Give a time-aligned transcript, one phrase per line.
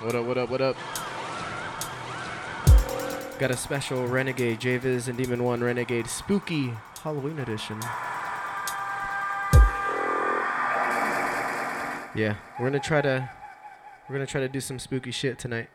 [0.00, 0.76] What up, what up, what up?
[3.38, 6.72] Got a special Renegade JVIZ and DMN1 Renegade Spooky
[7.02, 7.80] Halloween edition.
[12.14, 13.30] Yeah, we're gonna try to
[14.08, 15.68] we're gonna try to do some spooky shit tonight.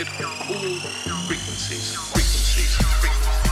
[0.00, 0.78] it all
[1.26, 3.45] frequencies, frequencies, frequencies.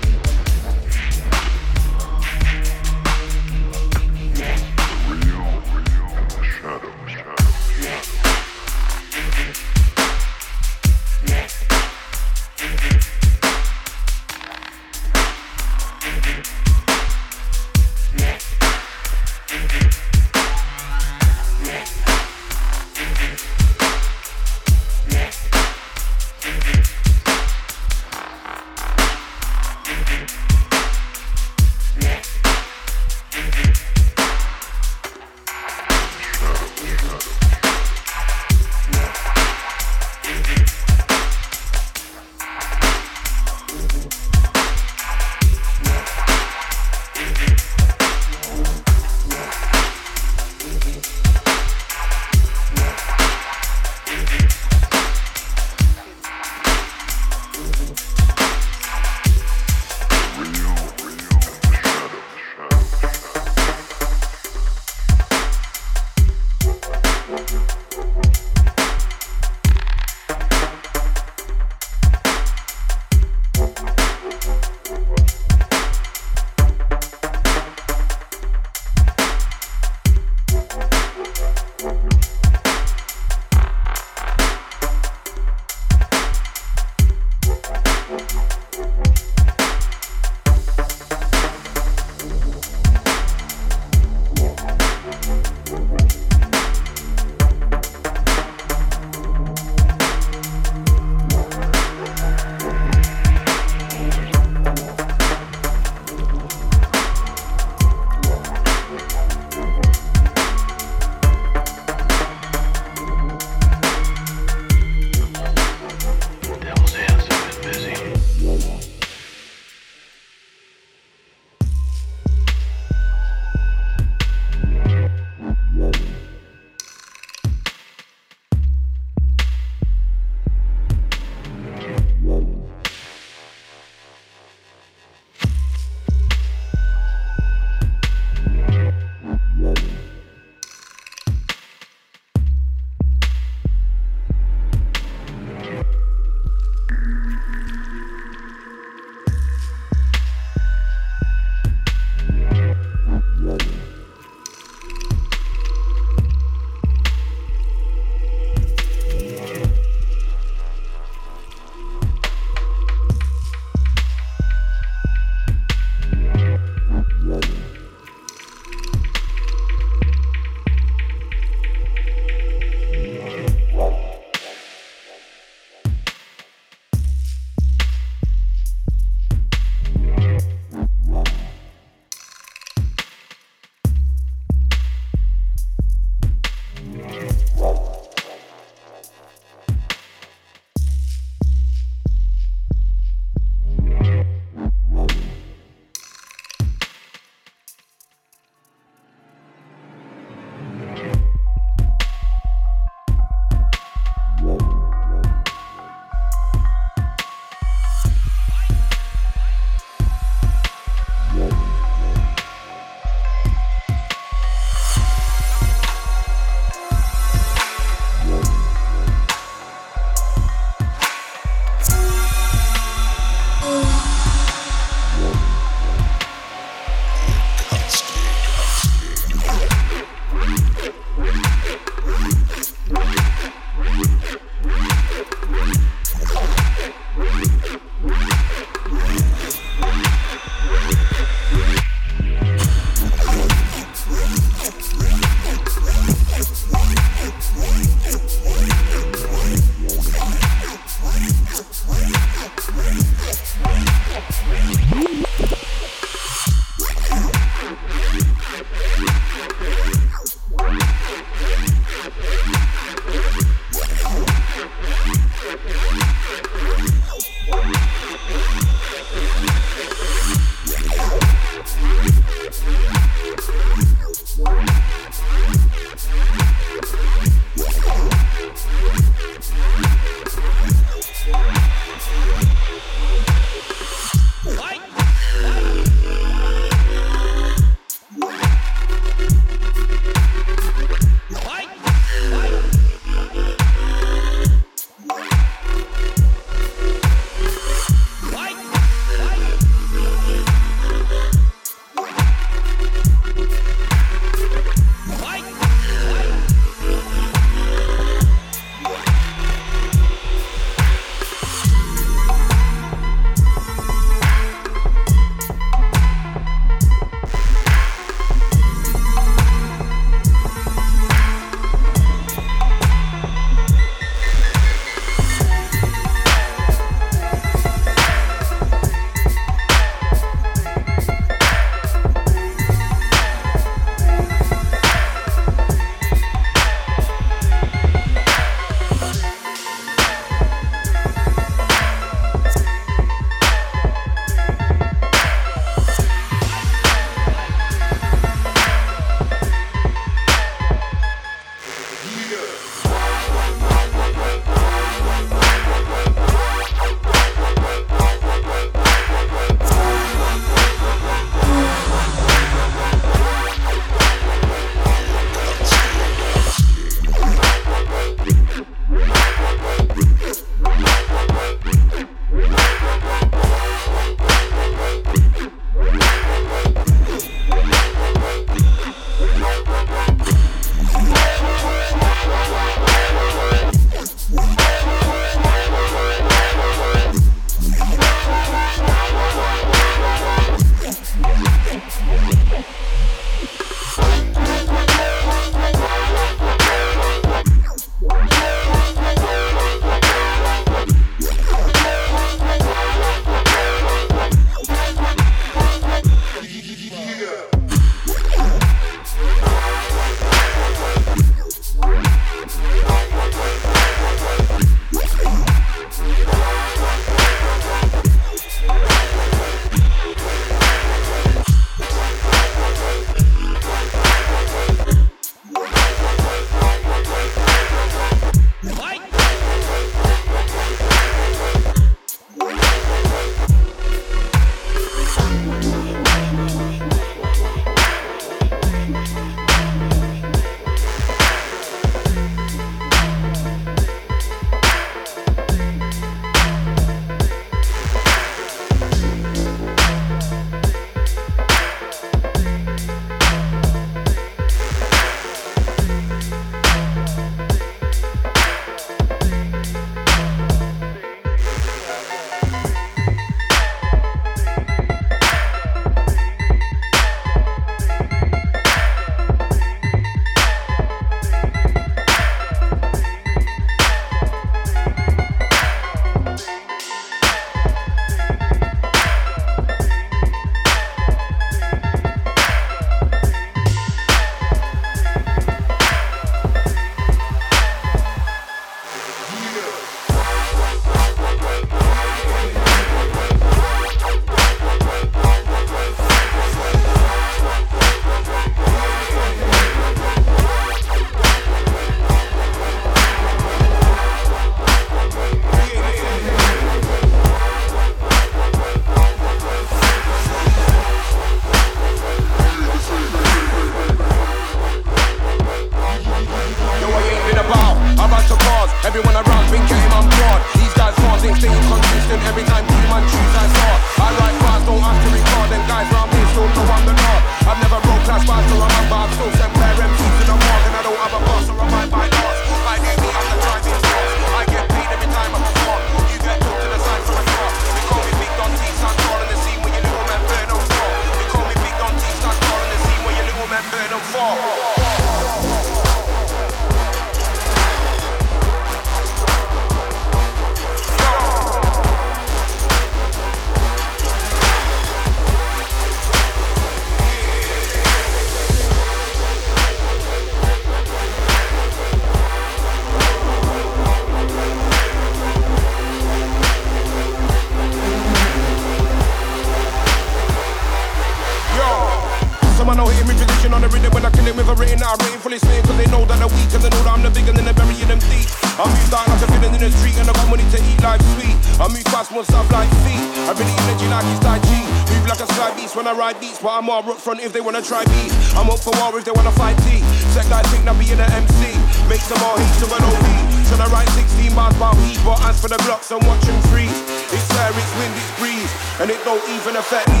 [586.41, 588.09] but I'm all up front if they wanna try me.
[588.33, 589.79] I'm up for war if they wanna fight T.
[590.13, 591.53] Check guys think now being an MC.
[591.87, 593.07] Make some more heat to an OV.
[593.49, 596.73] Till I write 16 miles about heat, but as for the blocks, I'm watching freeze.
[597.13, 598.51] It's air, it's wind, it's breeze,
[598.81, 600.00] and it don't even affect me.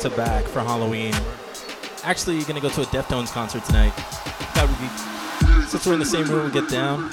[0.00, 1.12] to back for Halloween.
[2.04, 3.92] Actually, gonna go to a Deftones concert tonight.
[4.54, 7.10] That would be since we're in the same room, get down.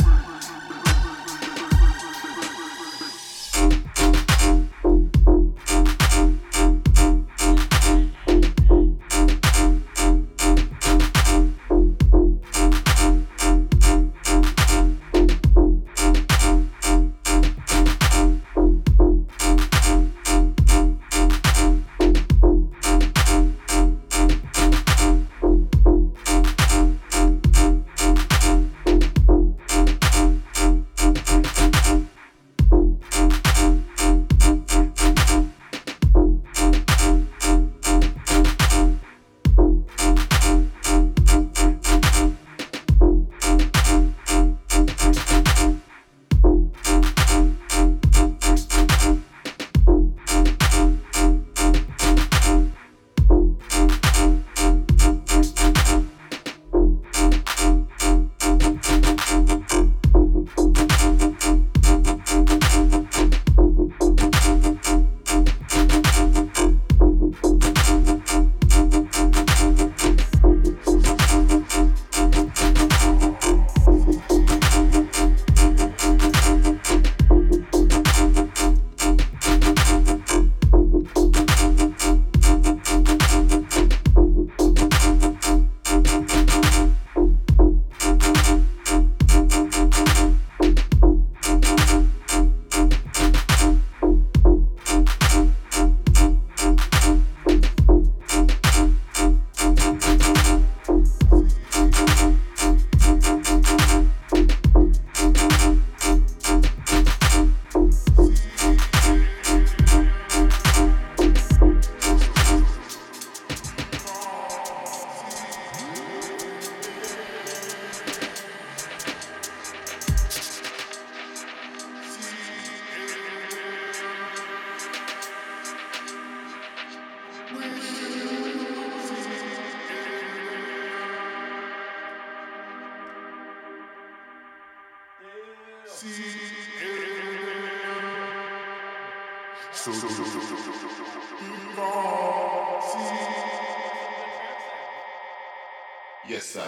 [146.28, 146.68] Yes, I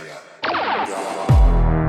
[1.76, 1.87] am.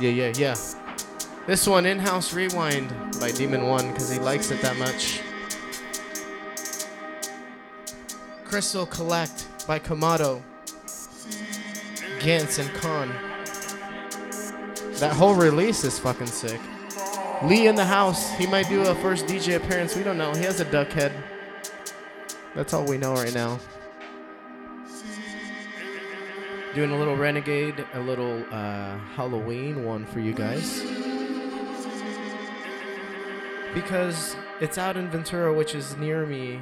[0.00, 0.56] Yeah, yeah, yeah.
[1.46, 2.88] This one, In House Rewind
[3.20, 5.20] by DMN1, because he likes it that much.
[8.44, 10.42] Crystal Collect by Kamado.
[12.18, 13.08] Gantz and Khan.
[15.00, 16.60] That whole release is fucking sick.
[17.42, 18.30] Lee in the house.
[18.36, 19.94] He might do a first DJ appearance.
[19.94, 20.32] We don't know.
[20.32, 21.12] He has a duck head.
[22.54, 23.60] That's all we know right now.
[26.80, 30.80] Doing a little Renegade, a little uh, Halloween one for you guys.
[33.74, 36.58] Because it's out in Ventura, which is near me,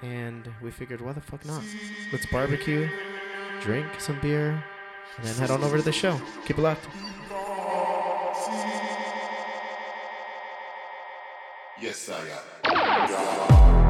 [0.00, 1.62] and we figured, why the fuck not?
[2.10, 2.88] Let's barbecue,
[3.60, 4.64] drink some beer,
[5.18, 6.18] and then head on over to the show.
[6.46, 6.88] Keep it locked.
[11.78, 12.22] Yes, I
[13.84, 13.89] am.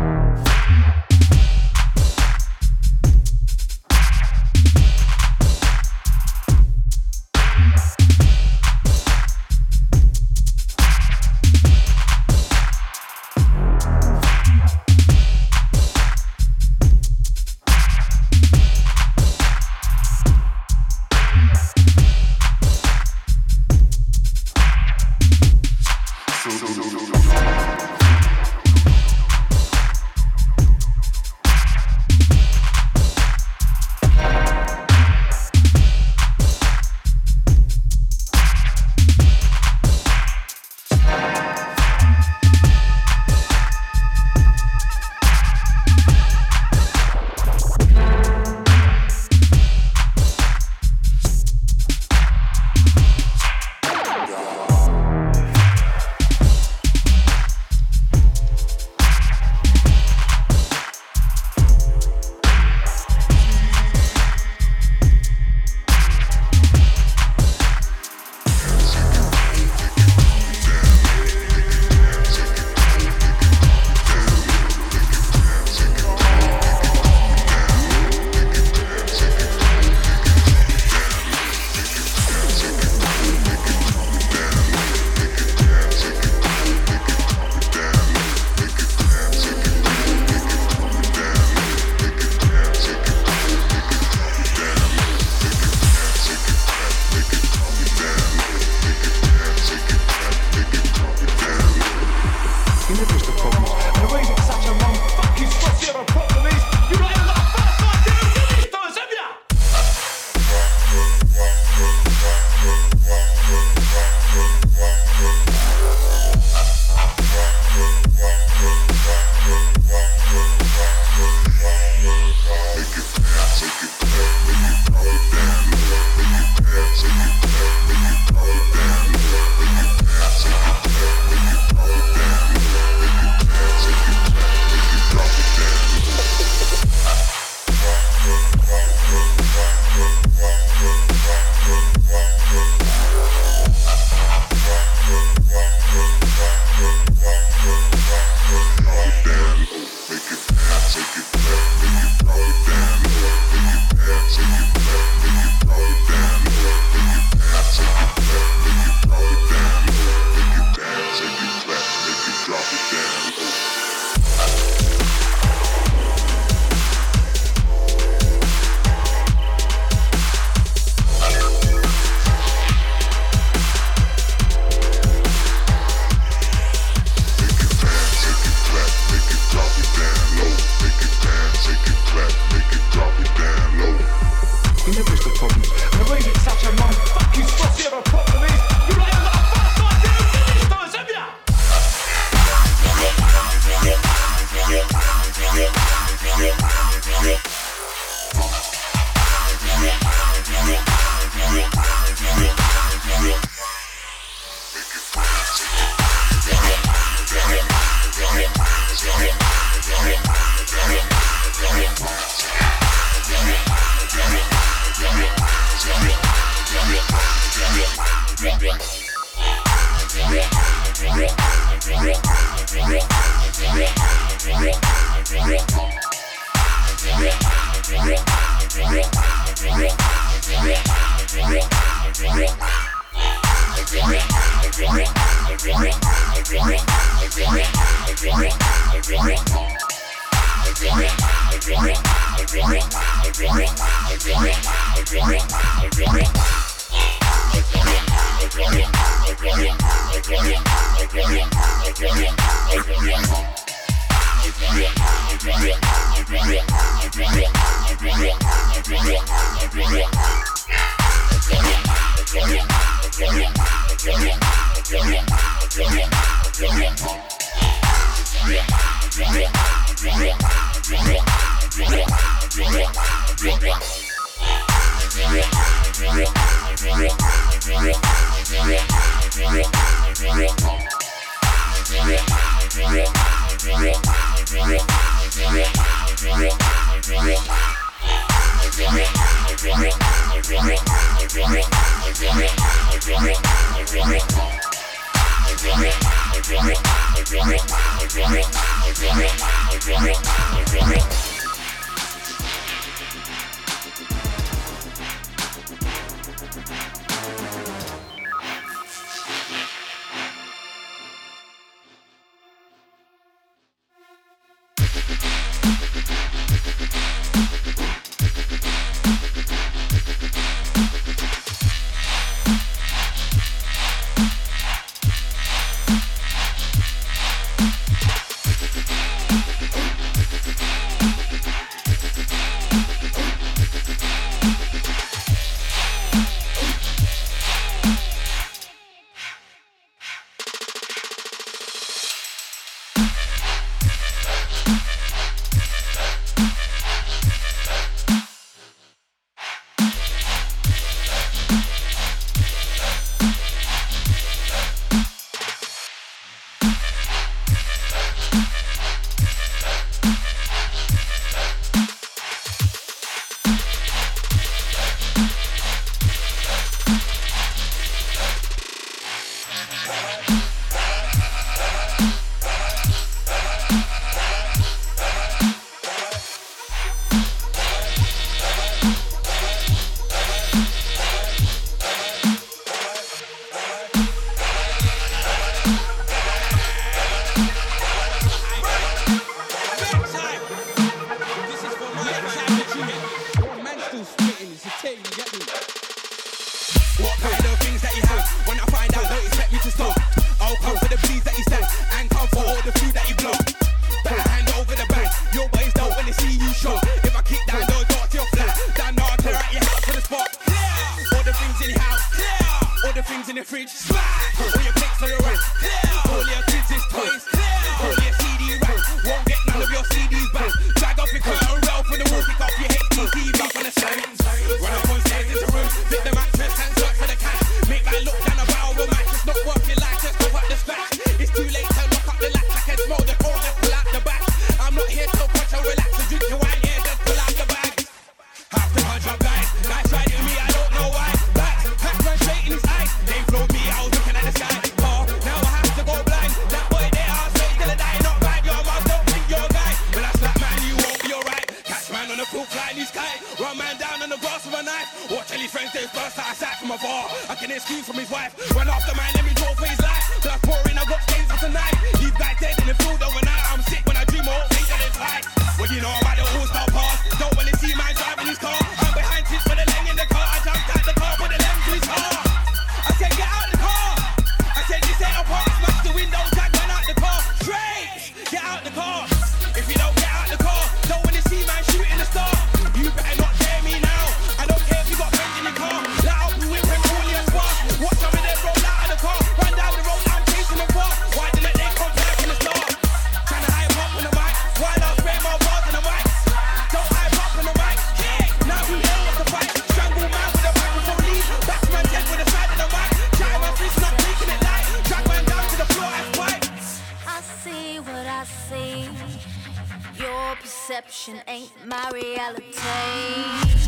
[511.01, 513.59] perception ain't my reality.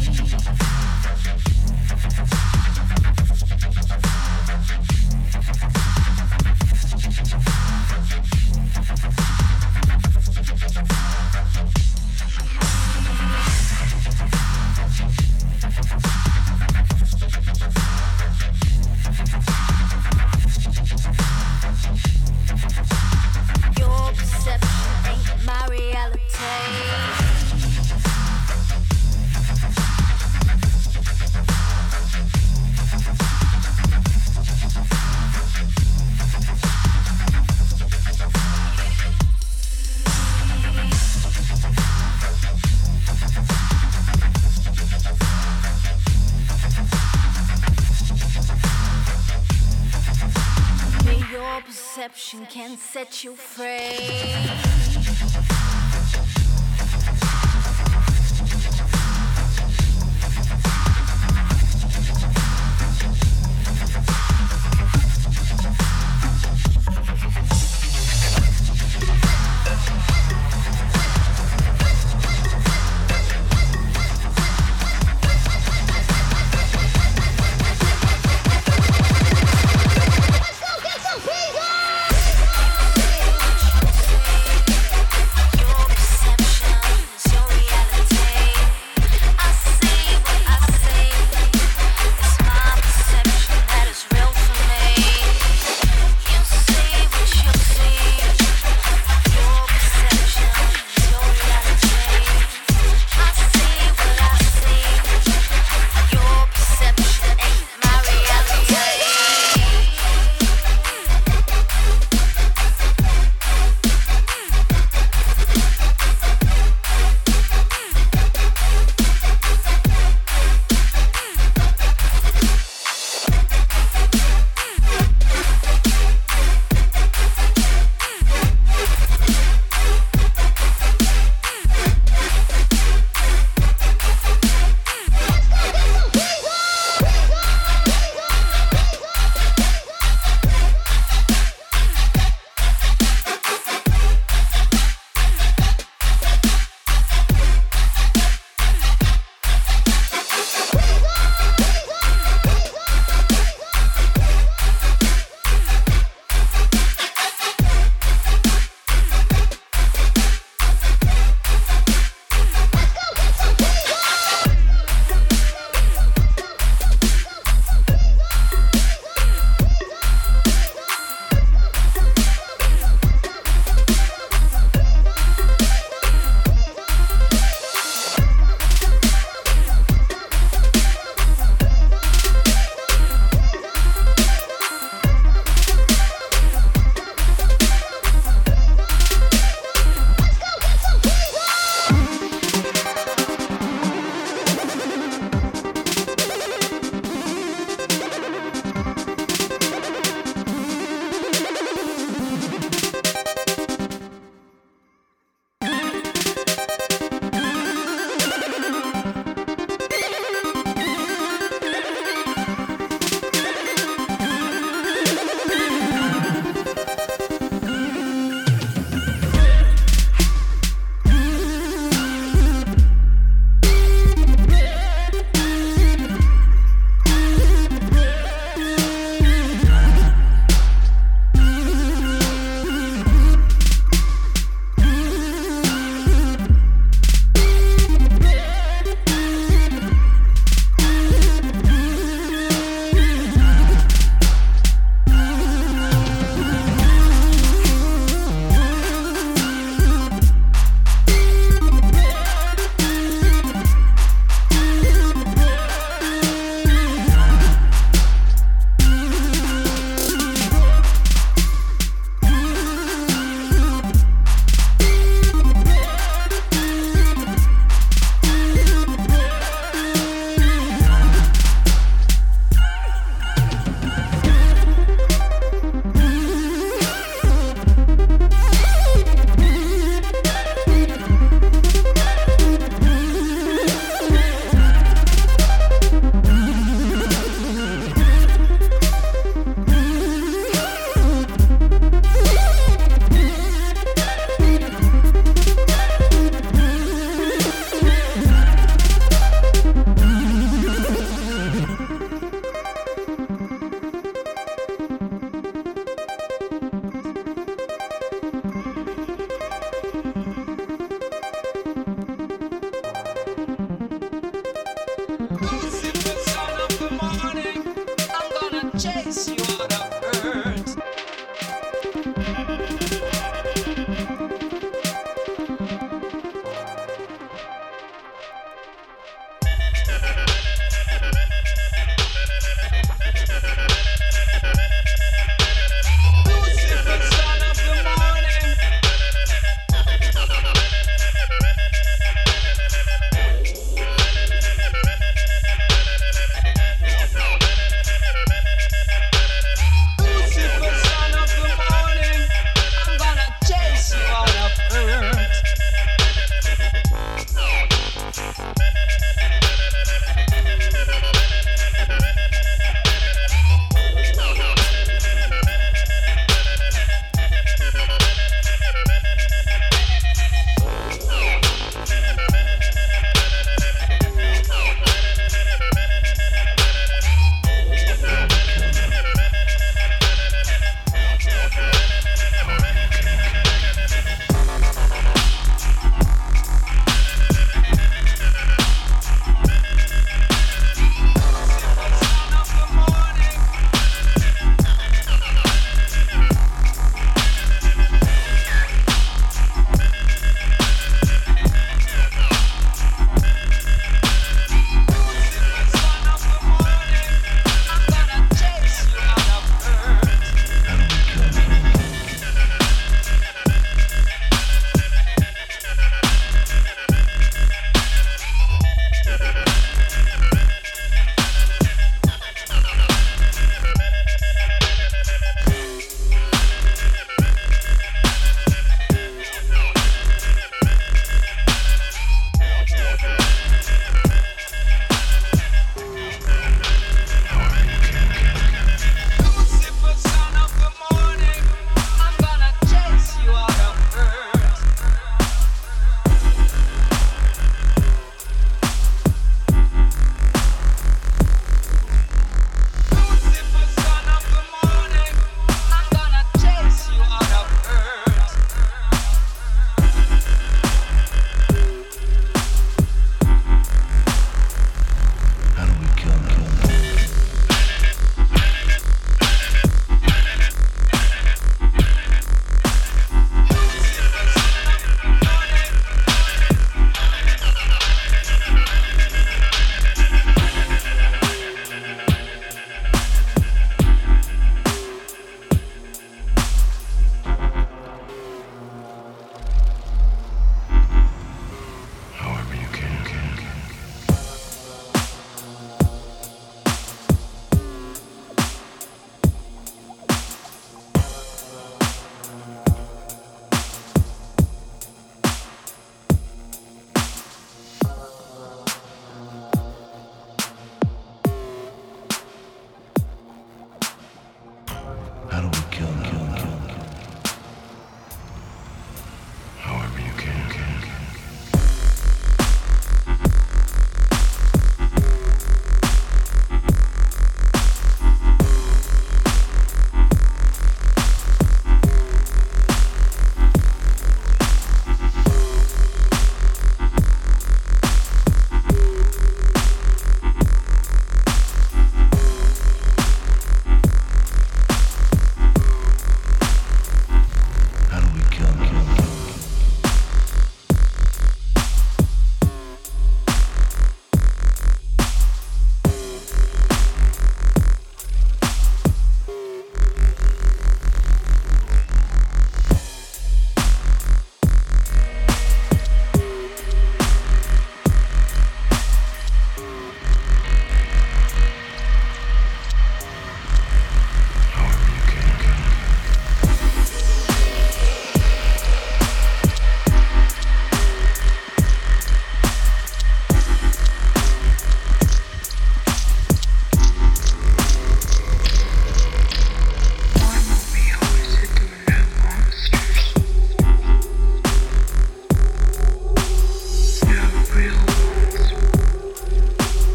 [53.12, 53.91] Can set you free.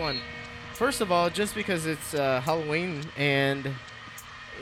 [0.00, 0.20] One.
[0.74, 3.70] First of all, just because it's uh, Halloween and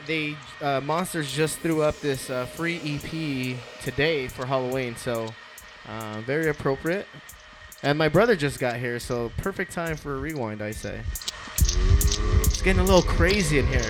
[0.05, 5.29] they uh, Monsters just threw up this uh, free EP today for Halloween, so
[5.87, 7.07] uh, very appropriate.
[7.81, 11.01] And my brother just got here, so perfect time for a rewind, I say.
[11.55, 13.89] It's getting a little crazy in here.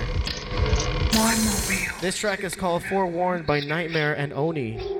[2.00, 4.99] This track is called "Forewarned" by Nightmare and Oni.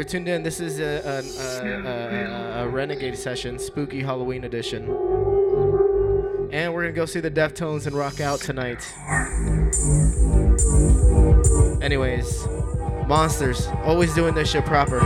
[0.00, 0.42] You're tuned in.
[0.42, 4.84] This is a, a, a, a, Renegade session, spooky Halloween edition.
[6.50, 8.78] And we're gonna go see the Deftones and rock out tonight.
[11.82, 12.46] Anyways,
[13.06, 15.00] monsters, always doing this shit proper.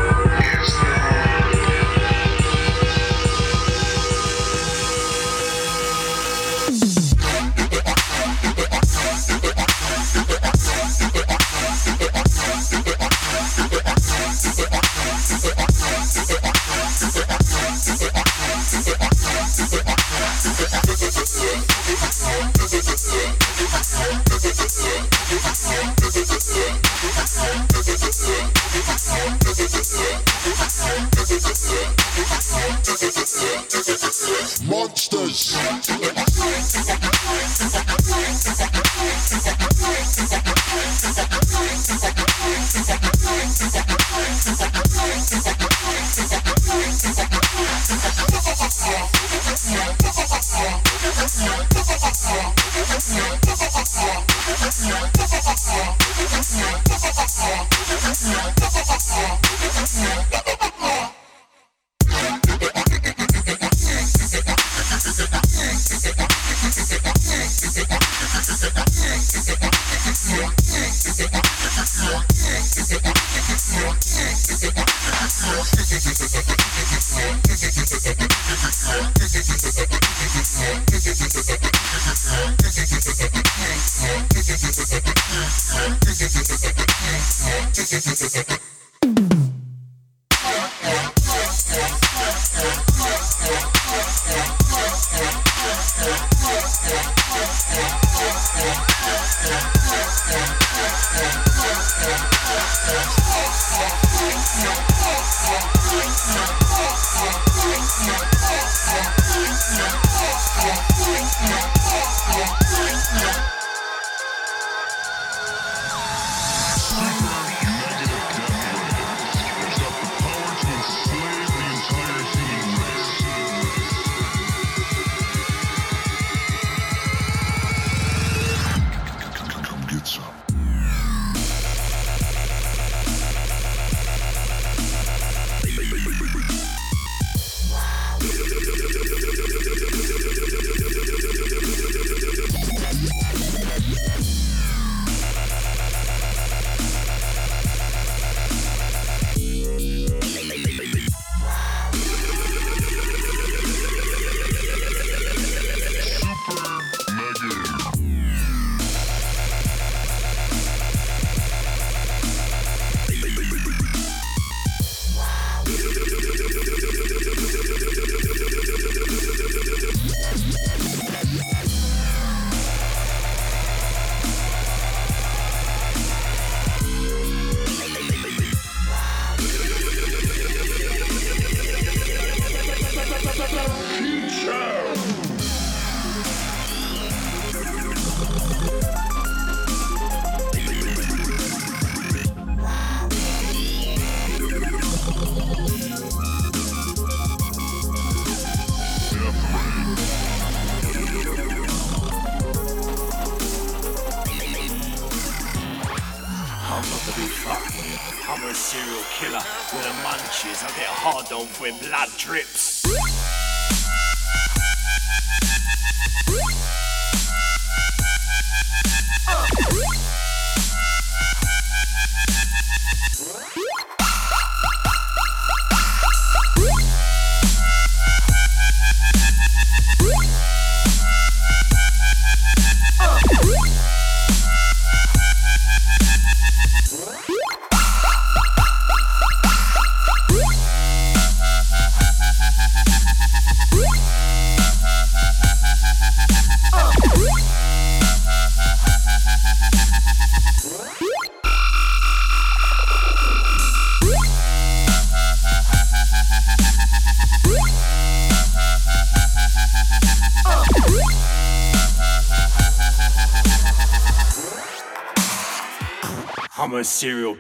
[34.67, 35.55] Monsters.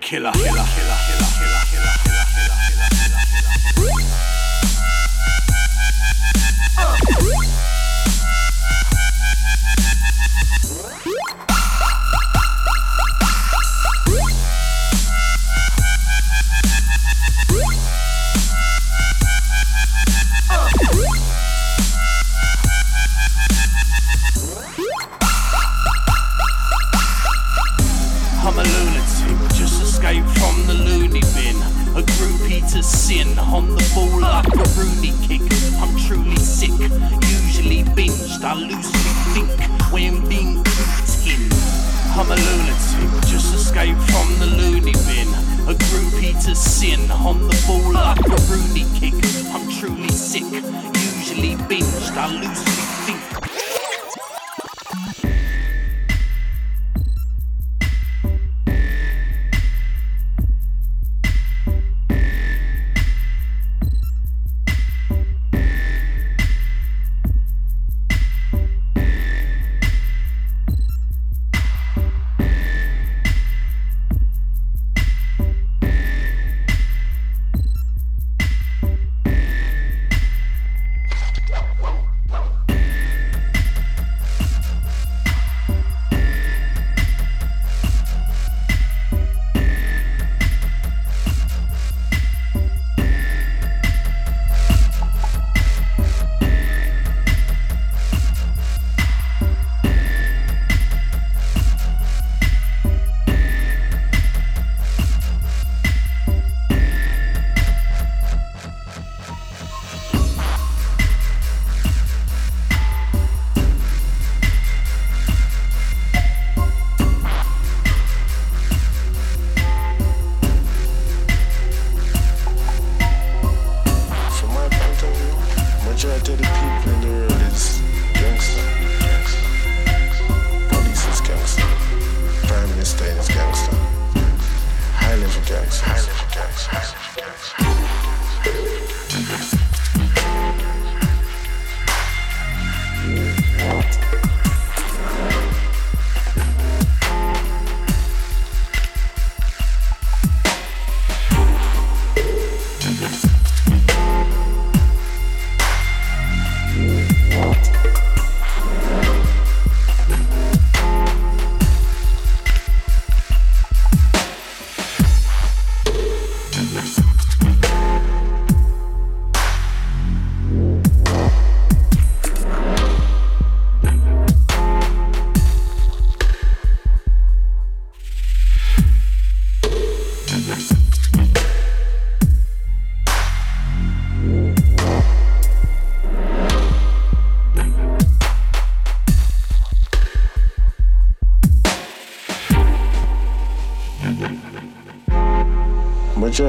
[0.05, 0.32] killer.
[0.32, 0.64] killer.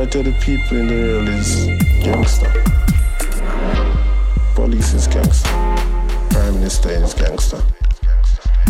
[0.06, 1.66] majority of the people in the world is
[2.04, 2.52] gangster.
[4.54, 5.50] Police is gangster.
[6.30, 7.62] Prime Minister is gangster.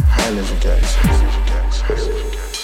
[0.08, 2.55] High level gangster.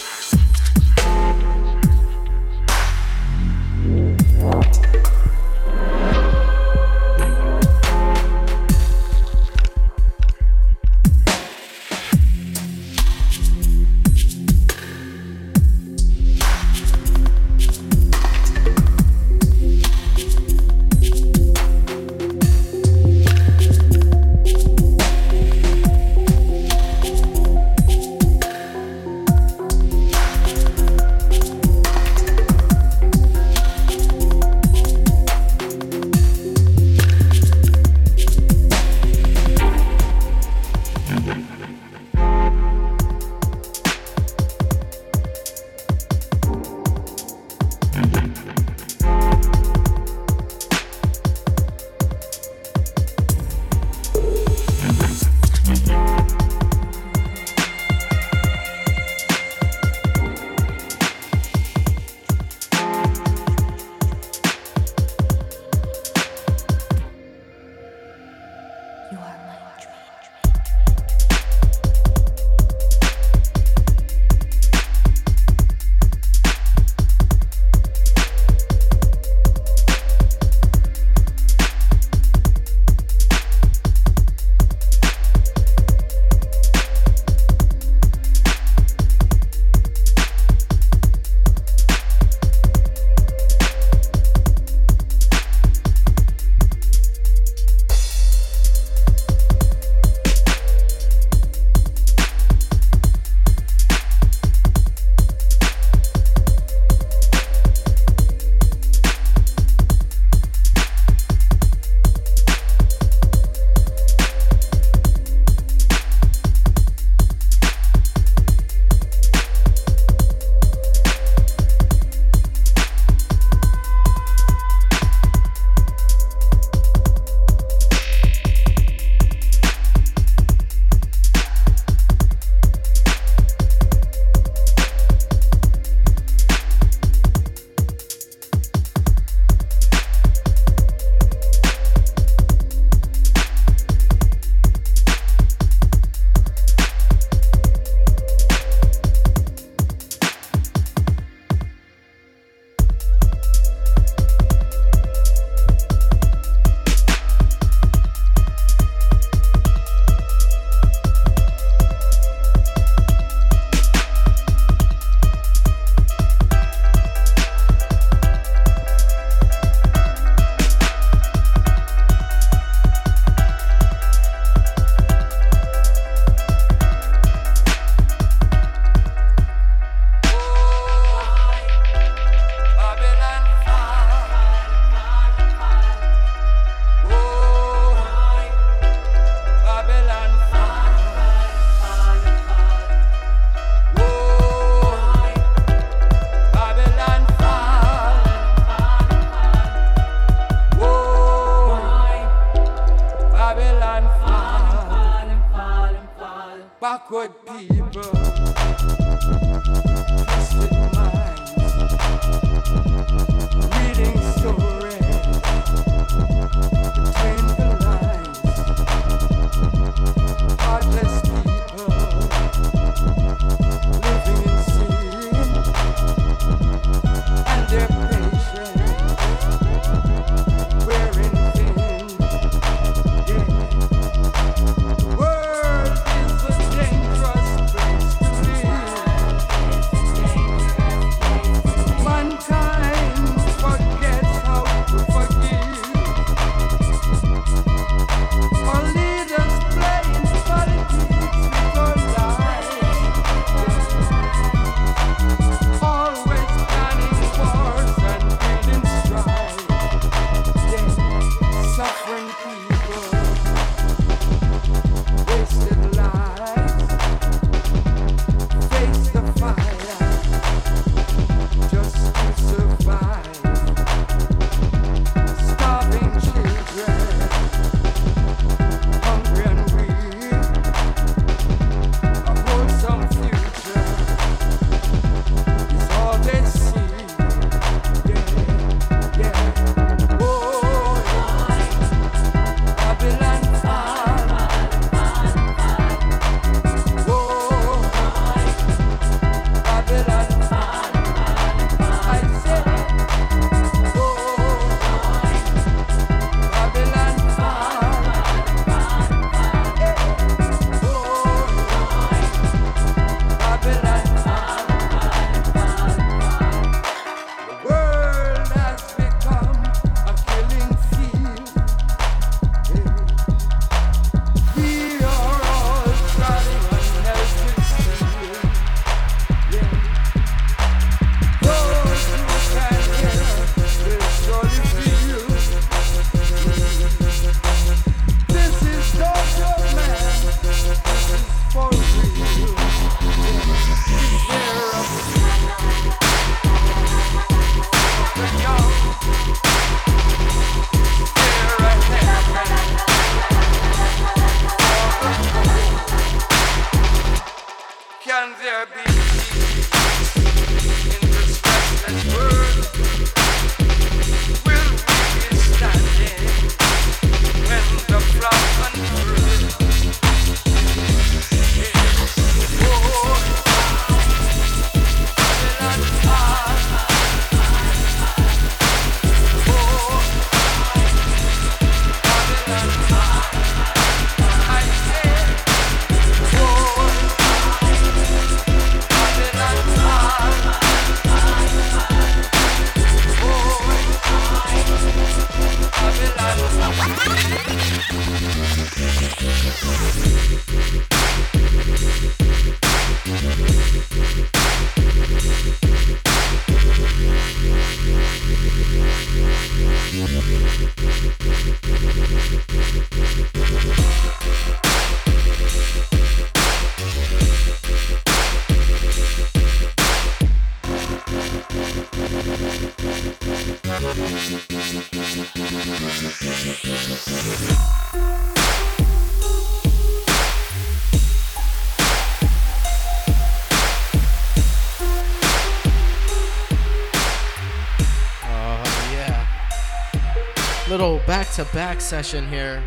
[441.43, 442.61] to back session here.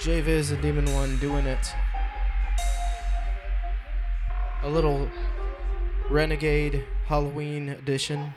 [0.00, 1.72] JViz and Demon One doing it.
[4.62, 5.08] A little
[6.10, 8.34] Renegade Halloween edition,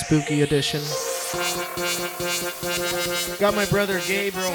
[0.00, 0.82] spooky edition.
[3.38, 4.52] Got my brother Gabriel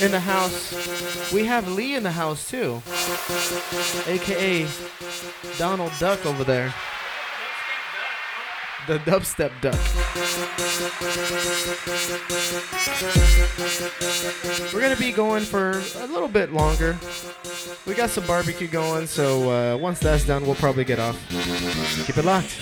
[0.00, 1.32] in the house.
[1.32, 2.80] We have Lee in the house too,
[4.06, 4.68] aka
[5.58, 6.72] Donald Duck over there
[8.86, 9.74] the dubstep duck.
[14.72, 16.96] We're gonna be going for a little bit longer.
[17.86, 21.16] We got some barbecue going, so uh, once that's done, we'll probably get off.
[22.06, 22.60] Keep it locked.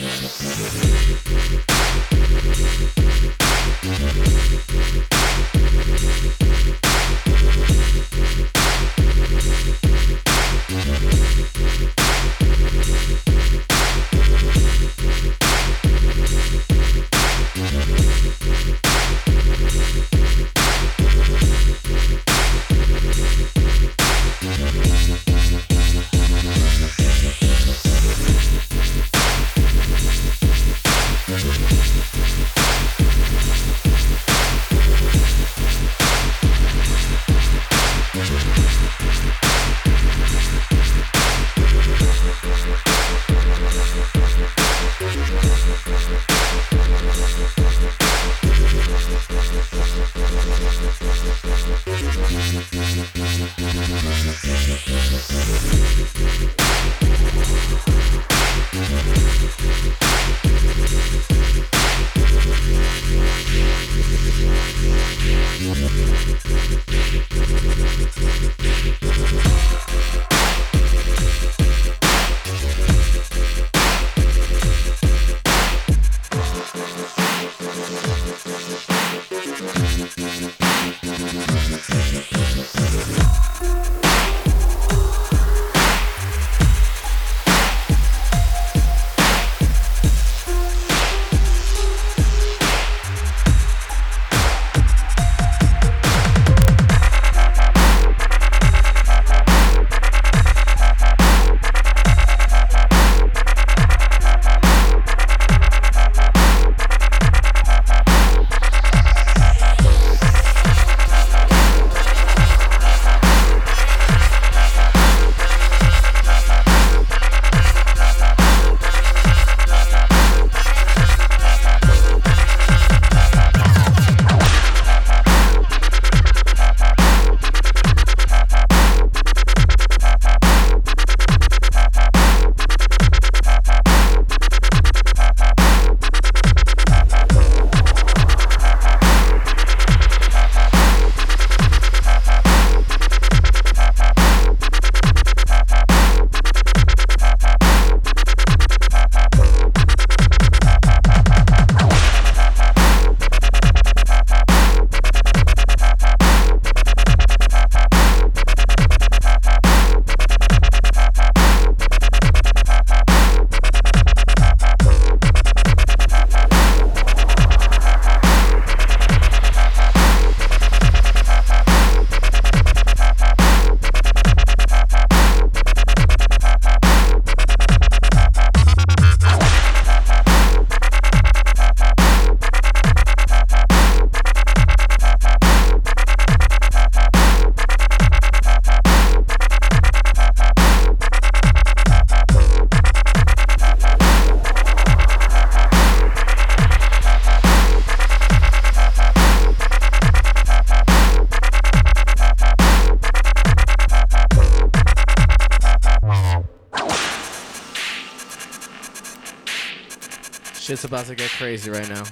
[211.05, 212.05] About to get crazy right now.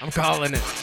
[0.00, 0.81] I'm calling it.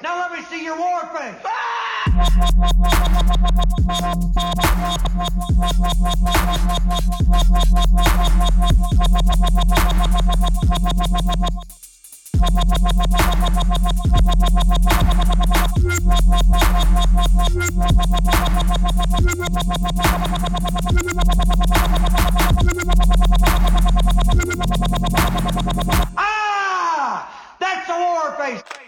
[0.00, 1.34] Now let me see your war face.
[1.44, 1.88] Ah!
[27.60, 28.87] That's a war face.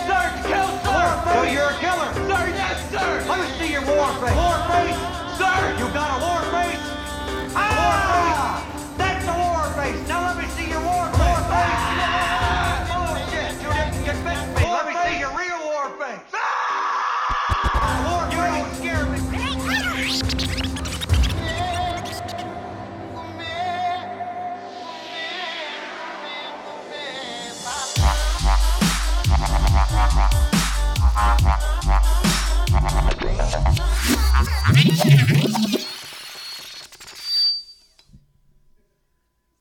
[0.07, 1.07] Sir, kill, sir!
[1.33, 2.09] So you're a killer?
[2.13, 3.25] Sir, yes, sir!
[3.29, 4.35] Let me see your war face.
[4.35, 4.99] War face?
[5.37, 5.55] Sir!
[5.79, 6.83] You got a war face?
[7.55, 7.69] Ah!
[7.77, 8.70] War face!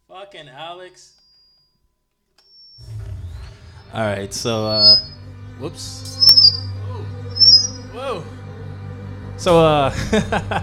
[0.09, 1.15] Fucking Alex.
[3.93, 4.97] All right, so uh,
[5.59, 6.53] whoops.
[7.93, 8.25] Whoa.
[9.37, 9.93] So uh,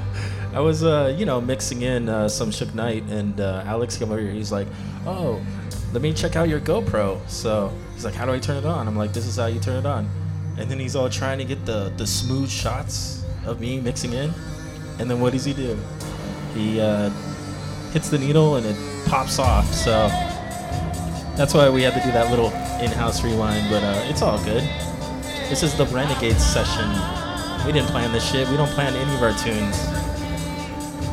[0.53, 4.11] I was uh, you know, mixing in uh, some Shook Knight, and uh, Alex came
[4.11, 4.31] over here.
[4.31, 4.67] He's like,
[5.05, 5.45] "Oh,
[5.93, 8.87] let me check out your GoPro." So he's like, "How do I turn it on?"
[8.87, 10.09] I'm like, "This is how you turn it on."
[10.57, 14.33] And then he's all trying to get the the smooth shots of me mixing in,
[14.99, 15.77] and then what does he do?
[16.53, 17.09] He uh,
[17.91, 18.75] hits the needle and it
[19.07, 19.71] pops off.
[19.71, 20.09] So
[21.37, 22.51] that's why we had to do that little
[22.81, 23.69] in-house rewind.
[23.69, 24.63] But uh, it's all good.
[25.49, 26.89] This is the Renegade session.
[27.65, 28.47] We didn't plan this shit.
[28.49, 29.77] We don't plan any of our tunes.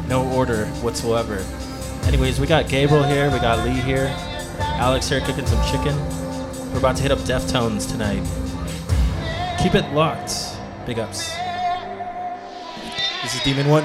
[0.09, 1.45] No order whatsoever.
[2.07, 3.31] Anyways, we got Gabriel here.
[3.31, 4.15] We got Lee here.
[4.59, 5.97] Alex here cooking some chicken.
[6.73, 8.23] We're about to hit up Deftones tonight.
[9.65, 10.59] Keep it locked.
[10.85, 11.35] Big ups.
[13.23, 13.85] This is Demon One.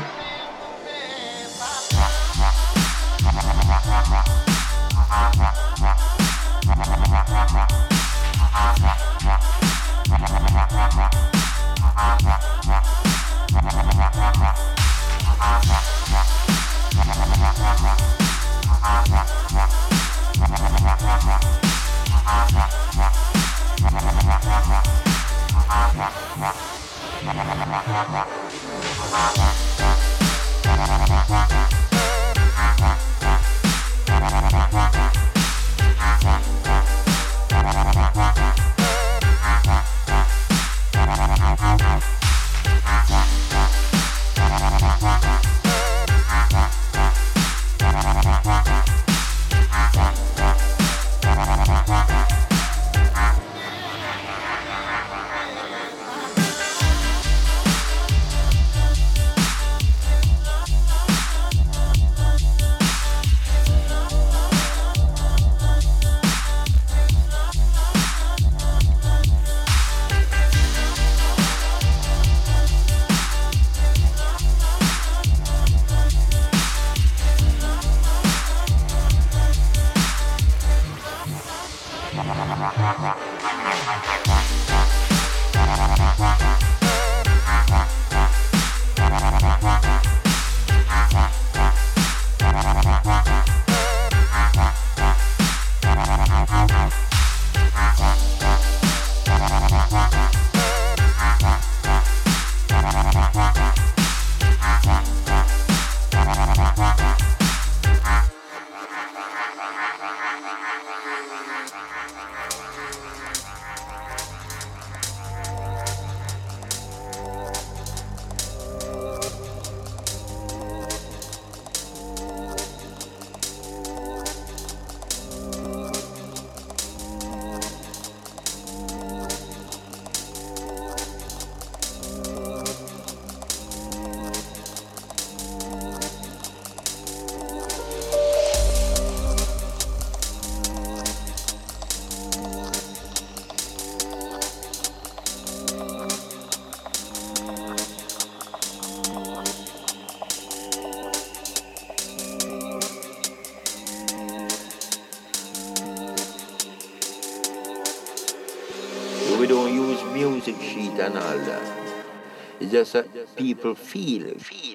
[162.71, 164.37] That people feel.
[164.39, 164.68] Feel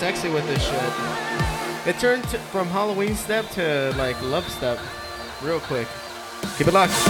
[0.00, 1.86] sexy with this shit.
[1.86, 4.78] It turned from Halloween step to like love step,
[5.42, 5.88] real quick.
[6.56, 7.09] Keep it locked.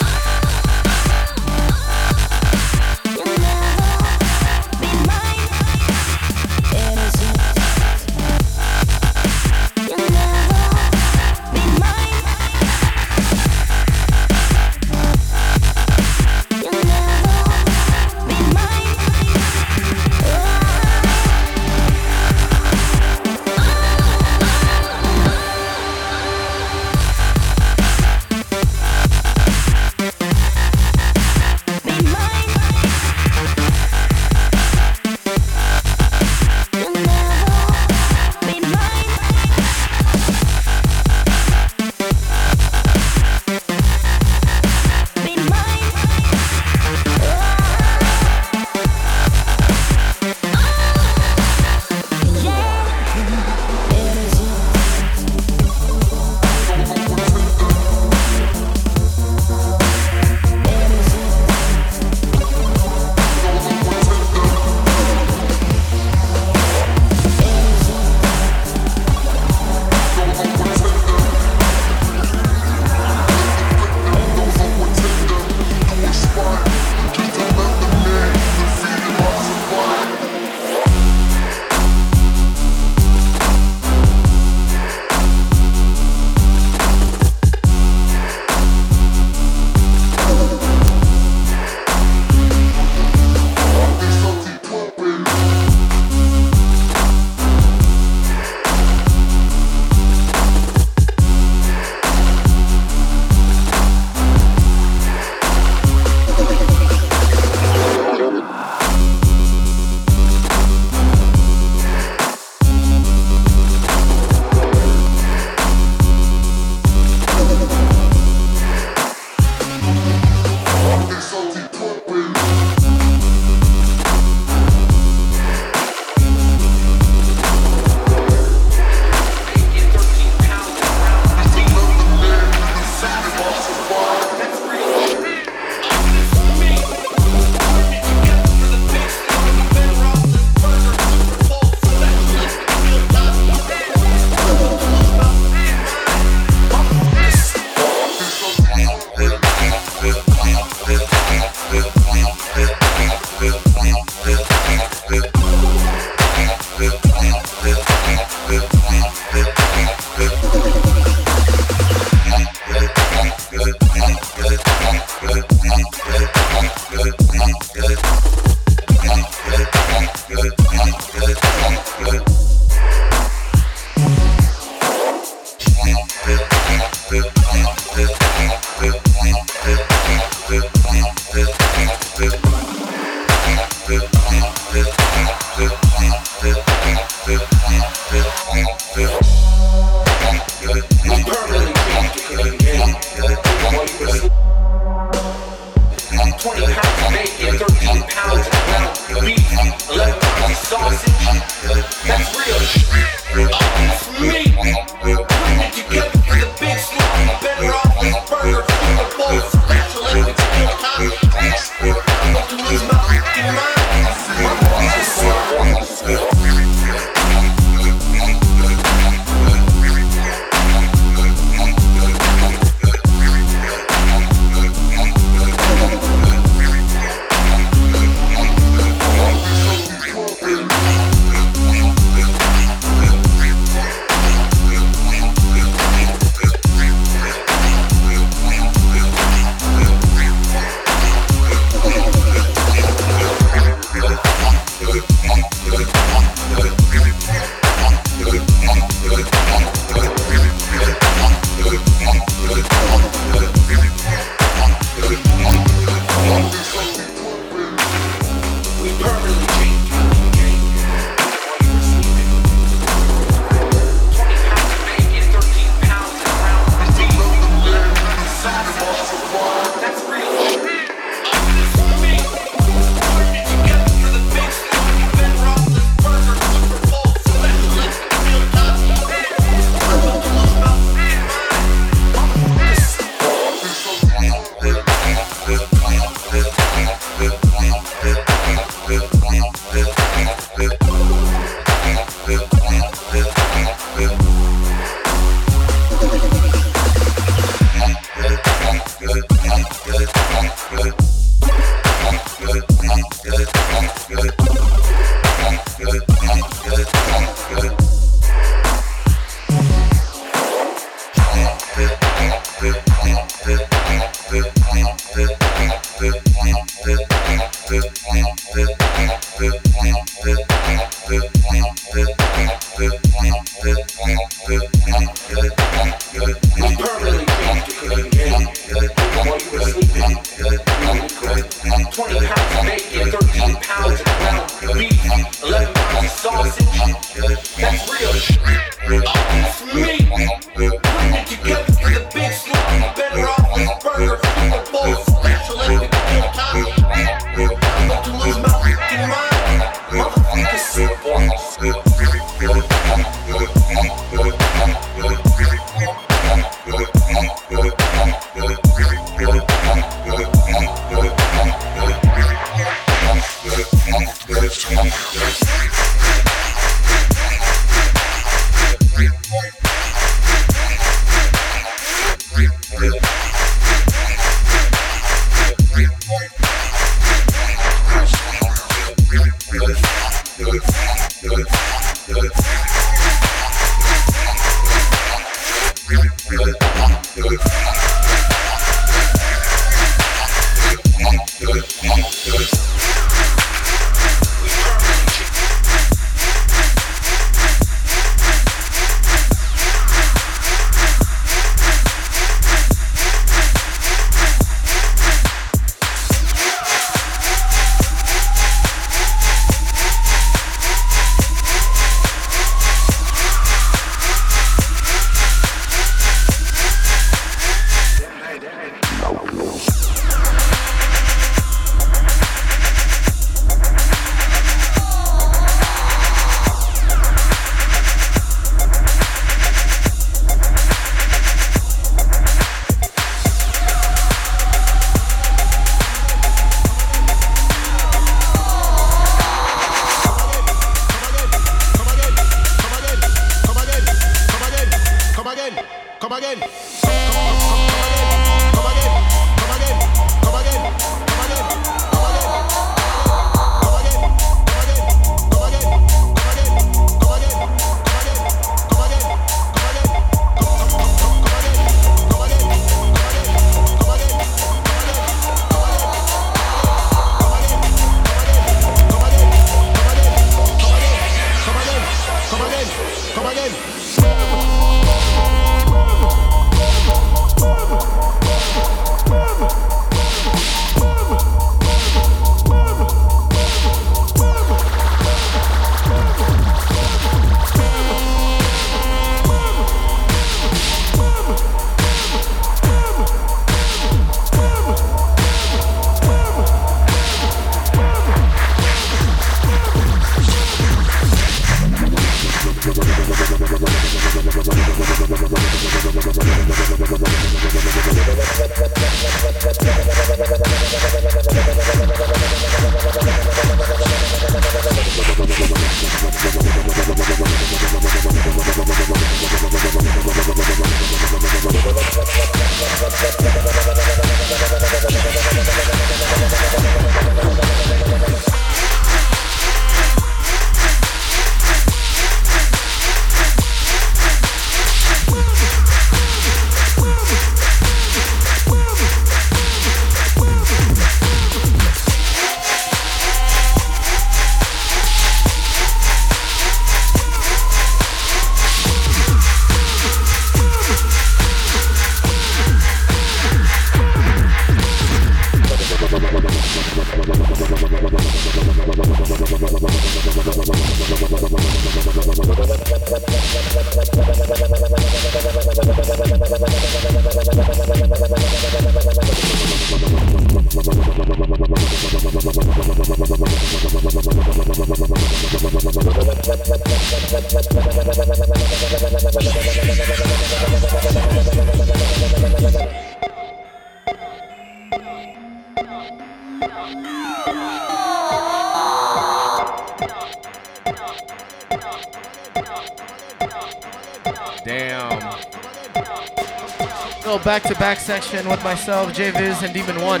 [597.24, 600.00] Back-to-back section with myself, JVIZ, and DMN1.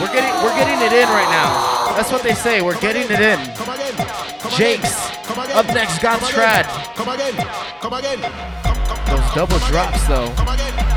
[0.00, 1.96] We're getting we're getting it in right now.
[1.96, 2.62] That's what they say.
[2.62, 3.38] We're getting it in.
[4.56, 5.10] Jakes.
[5.54, 6.66] Up next, got Trad.
[6.94, 7.34] Come again,
[7.80, 8.20] come again.
[9.10, 10.93] Those double drops though.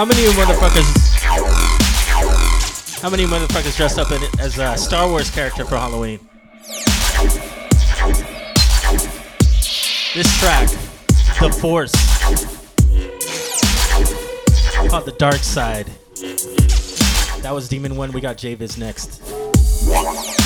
[0.00, 1.20] How many motherfuckers?
[3.02, 6.18] How many motherfuckers dressed up in, as a Star Wars character for Halloween?
[10.14, 10.70] This track,
[11.38, 11.92] The Force,
[14.88, 15.88] called The Dark Side.
[17.42, 18.14] That was DMN1.
[18.14, 20.39] We got JVIZ next.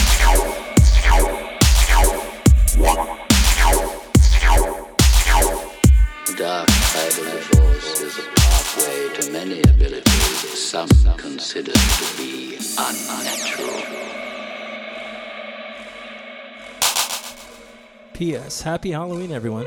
[18.24, 18.62] P.S.
[18.62, 19.66] Happy Halloween, everyone.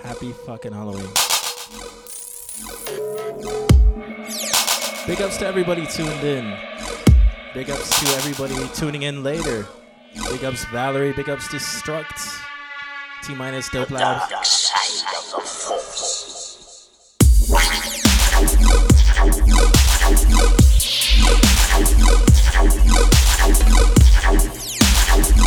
[0.00, 1.10] Happy fucking Halloween.
[5.08, 6.56] Big ups to everybody tuned in.
[7.52, 9.66] Big ups to everybody tuning in later.
[10.30, 11.14] Big ups Valerie.
[11.14, 12.38] Big ups Destruct.
[13.24, 13.88] T minus Dope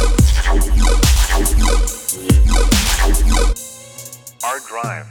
[0.02, 0.25] side
[4.42, 5.06] Hard drive.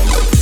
[0.00, 0.35] Yeah,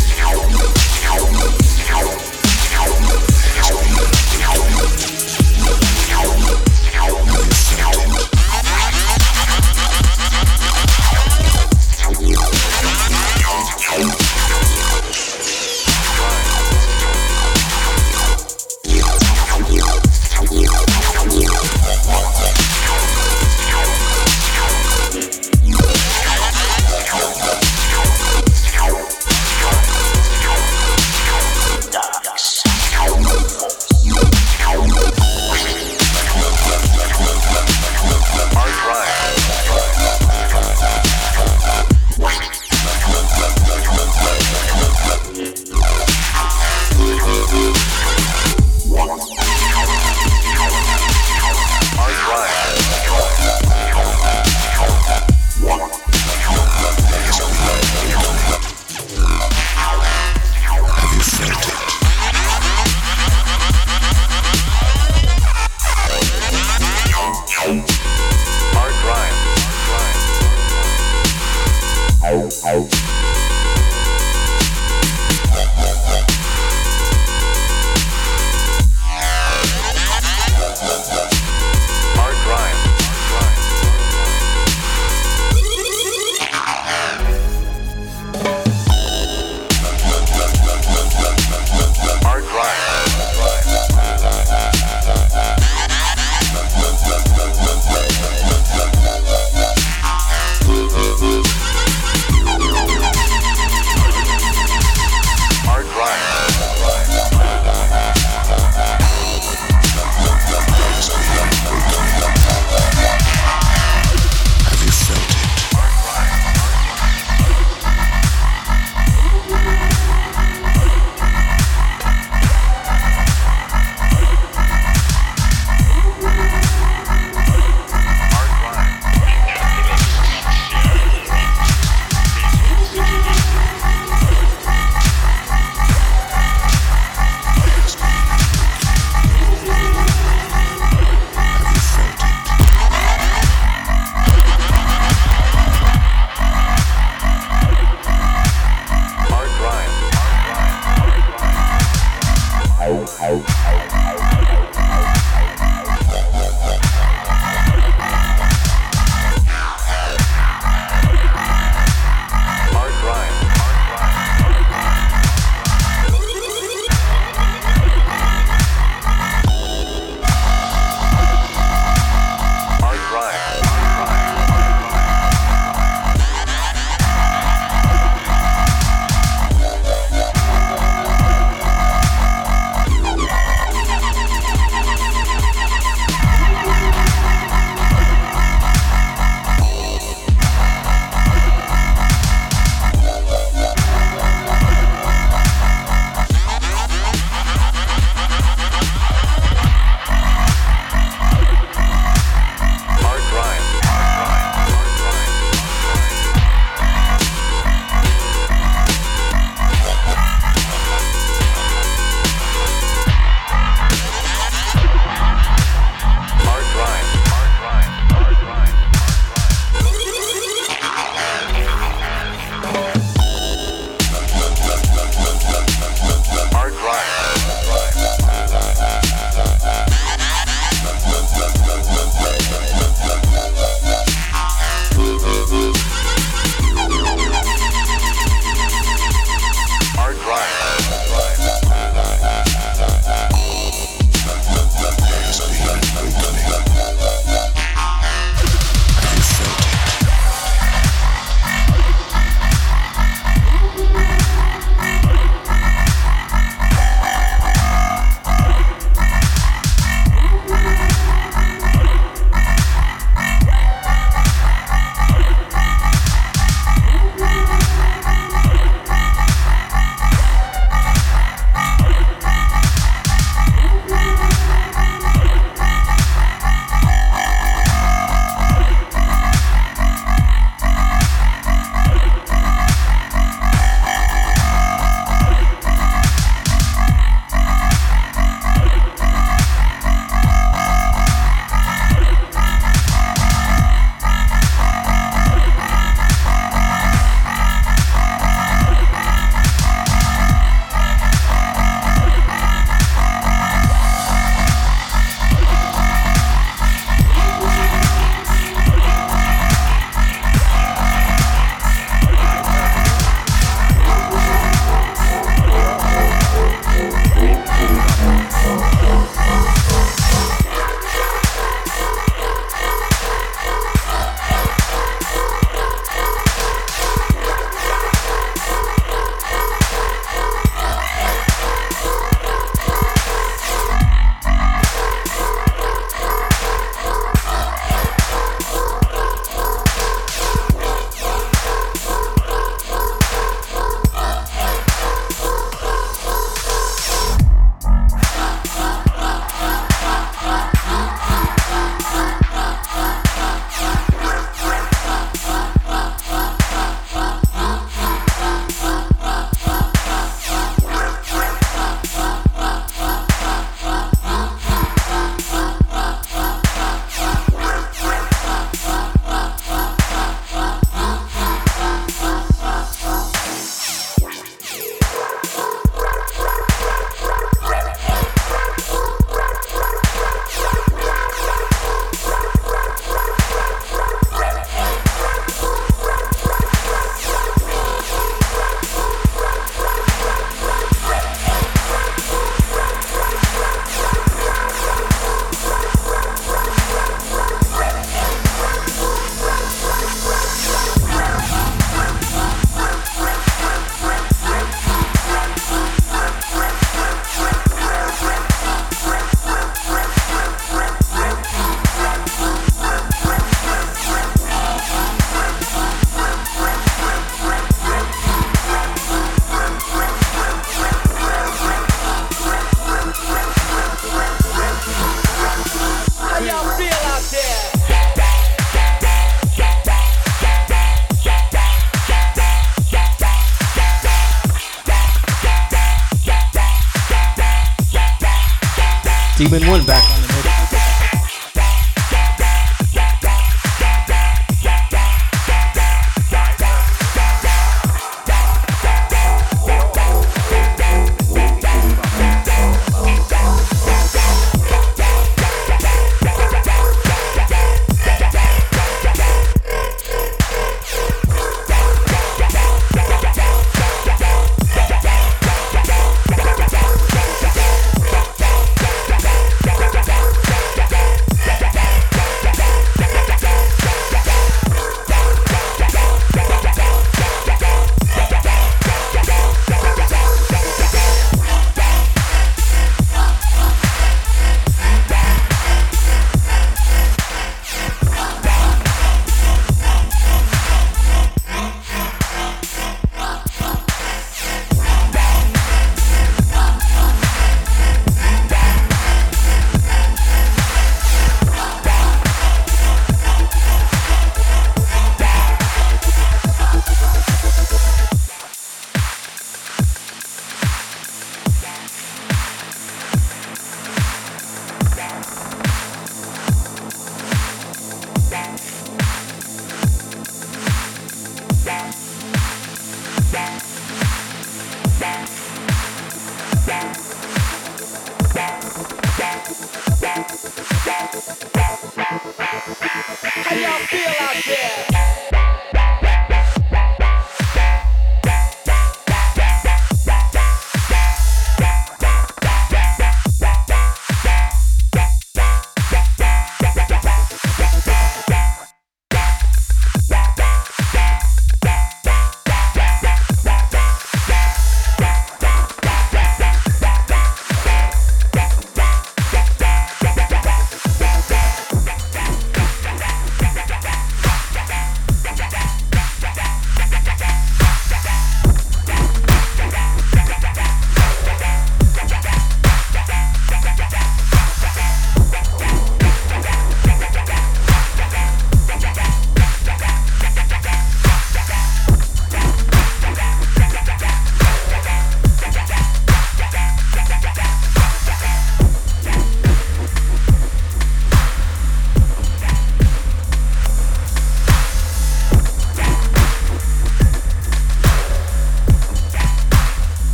[439.34, 439.93] DMN1 back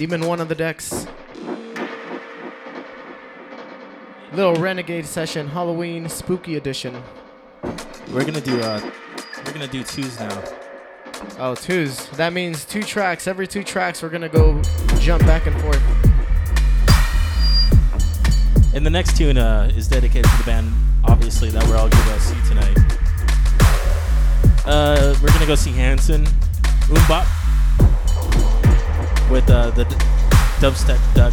[0.00, 1.06] DMN1 on the decks.
[4.32, 7.02] Little Renegade session, Halloween spooky edition.
[8.10, 8.80] We're gonna do uh,
[9.44, 10.42] we're gonna do twos now.
[11.38, 12.08] Oh, twos.
[12.12, 13.26] That means two tracks.
[13.26, 14.62] Every two tracks, we're gonna go
[15.00, 15.82] jump back and forth.
[18.74, 20.72] And the next tune uh, is dedicated to the band,
[21.04, 22.78] obviously, that we're all gonna go see tonight.
[24.64, 26.24] Uh, we're gonna go see Hanson,
[26.88, 27.39] MMMBop,
[29.30, 29.94] with uh, the d-
[30.58, 31.32] Dubstep Duck.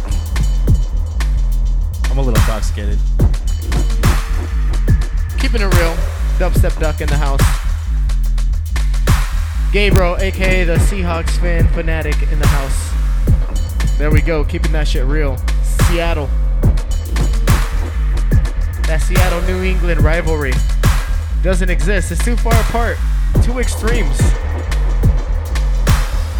[2.10, 2.98] I'm a little intoxicated.
[5.40, 5.94] Keeping it real.
[6.38, 7.42] Dubstep Duck in the house.
[9.72, 13.98] Gabriel, aka the Seahawks fan fanatic, in the house.
[13.98, 15.36] There we go, keeping that shit real.
[15.62, 16.28] Seattle.
[18.86, 20.52] That Seattle New England rivalry
[21.42, 22.12] doesn't exist.
[22.12, 22.96] It's too far apart.
[23.42, 24.18] Two extremes.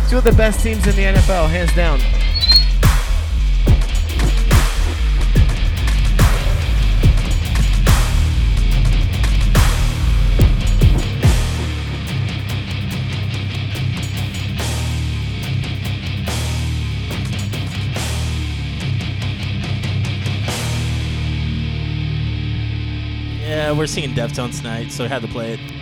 [0.08, 2.00] Two of the best teams in the NFL, hands down.
[23.42, 25.77] Yeah, we're seeing Deftones tonight, so I had to play it.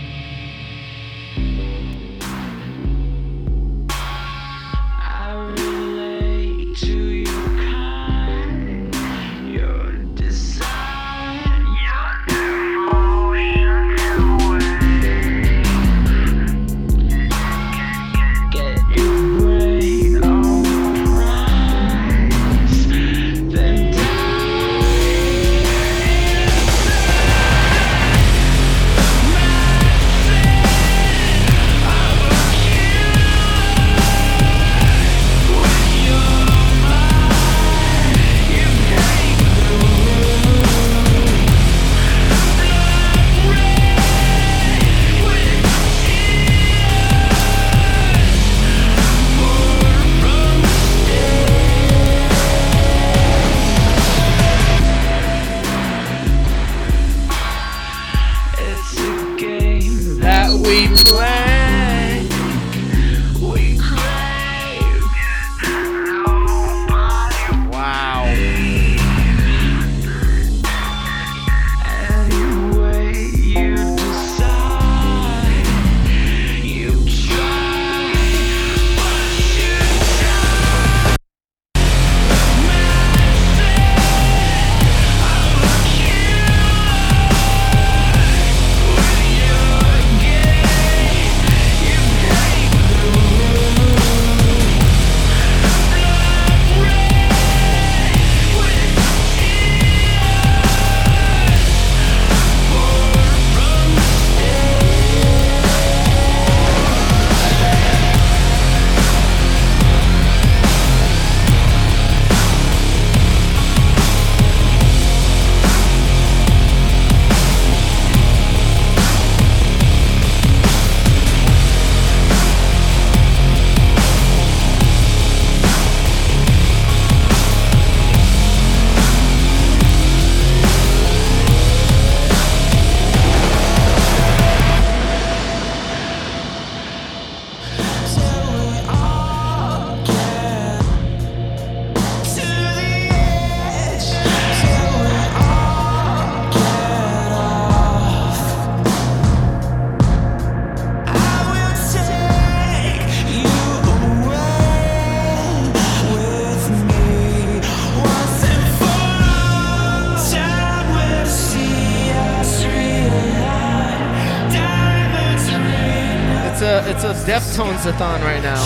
[167.57, 168.66] Deftones-a-thon right now.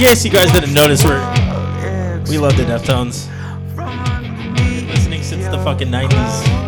[0.00, 1.20] guess you guys didn't notice we're
[2.30, 3.28] we love the Deftones.
[3.76, 6.59] Been listening since the fucking nineties.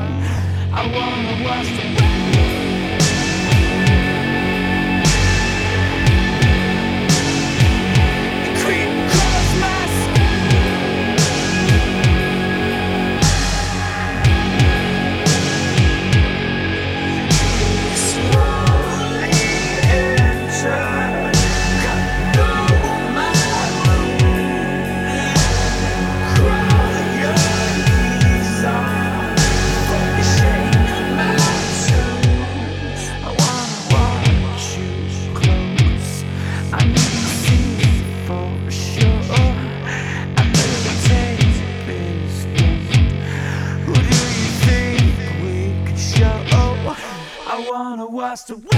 [48.33, 48.72] us to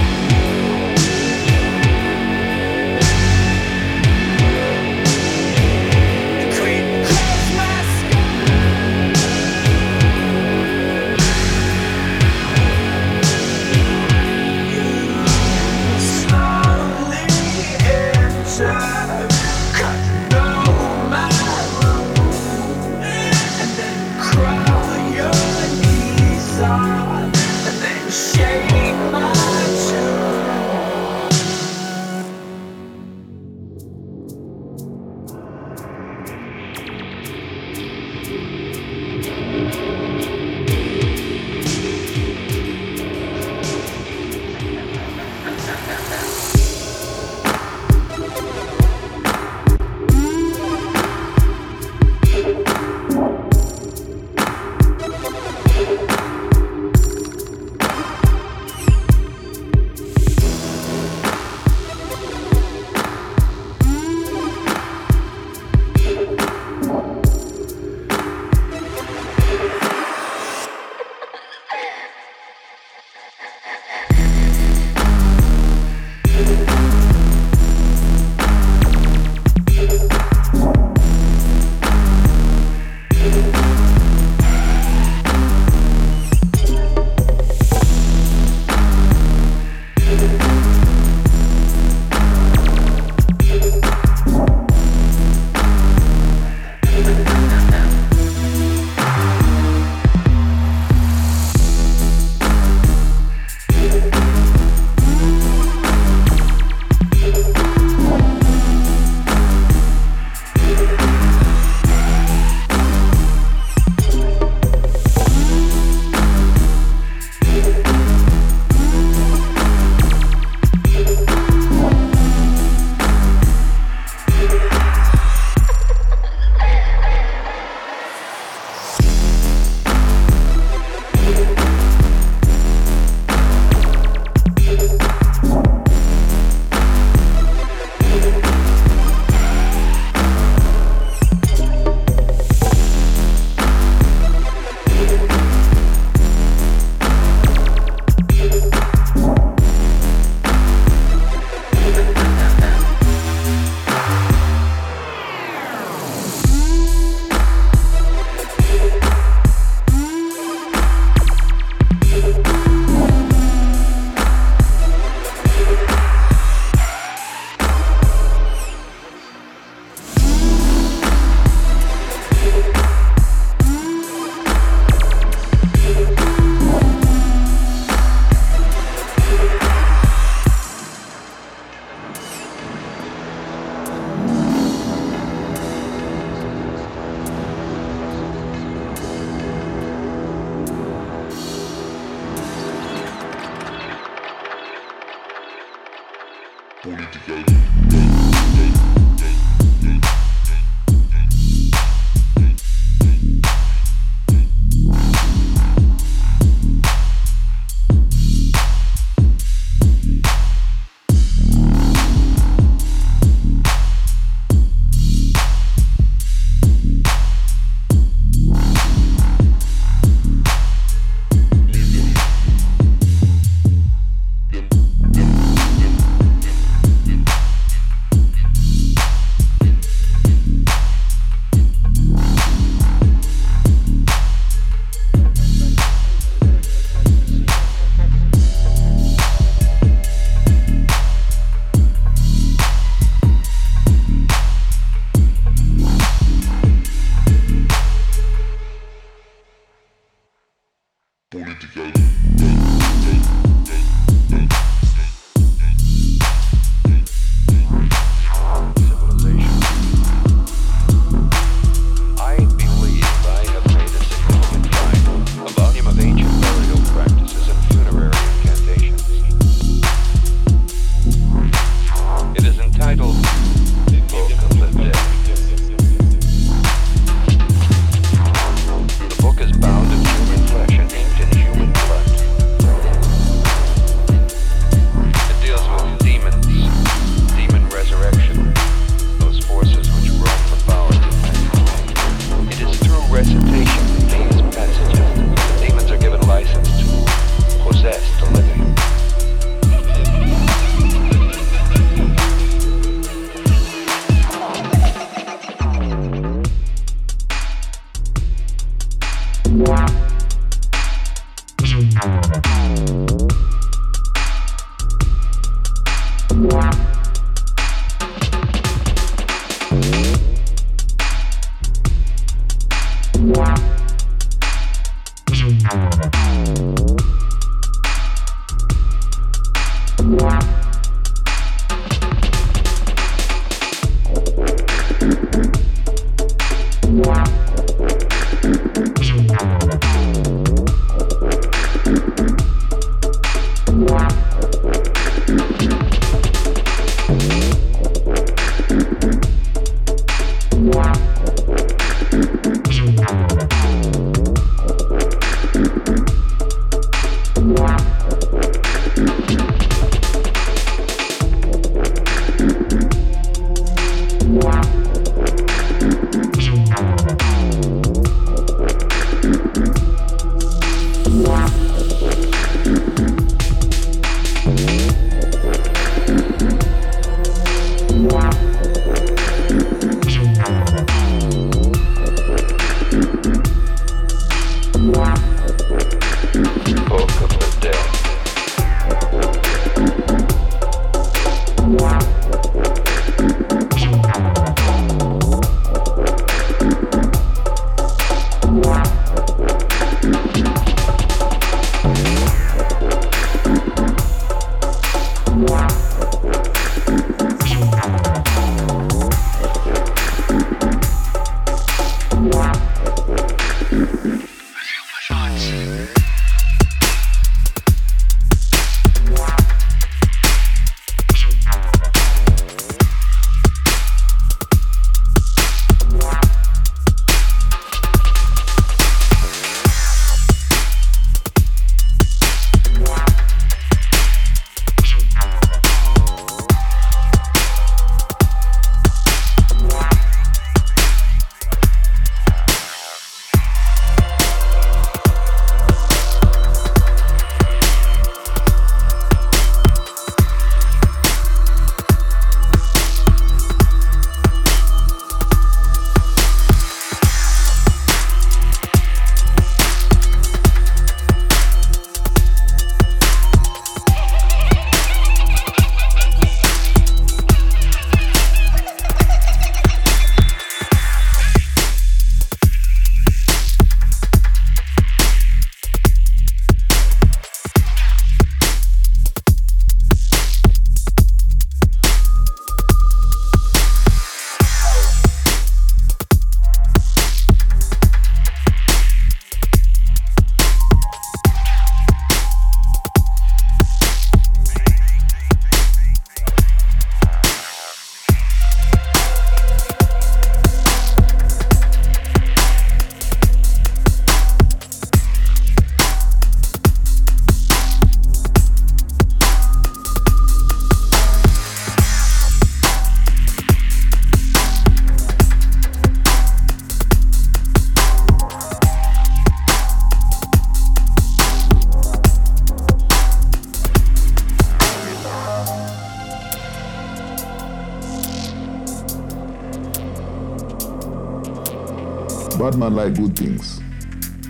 [532.69, 533.59] man like good things.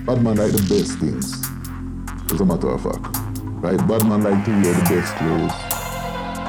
[0.05, 1.39] Bad man like the best things.
[2.33, 3.15] As a matter of fact.
[3.63, 3.77] Right?
[3.87, 5.55] Bad man like to wear the best clothes.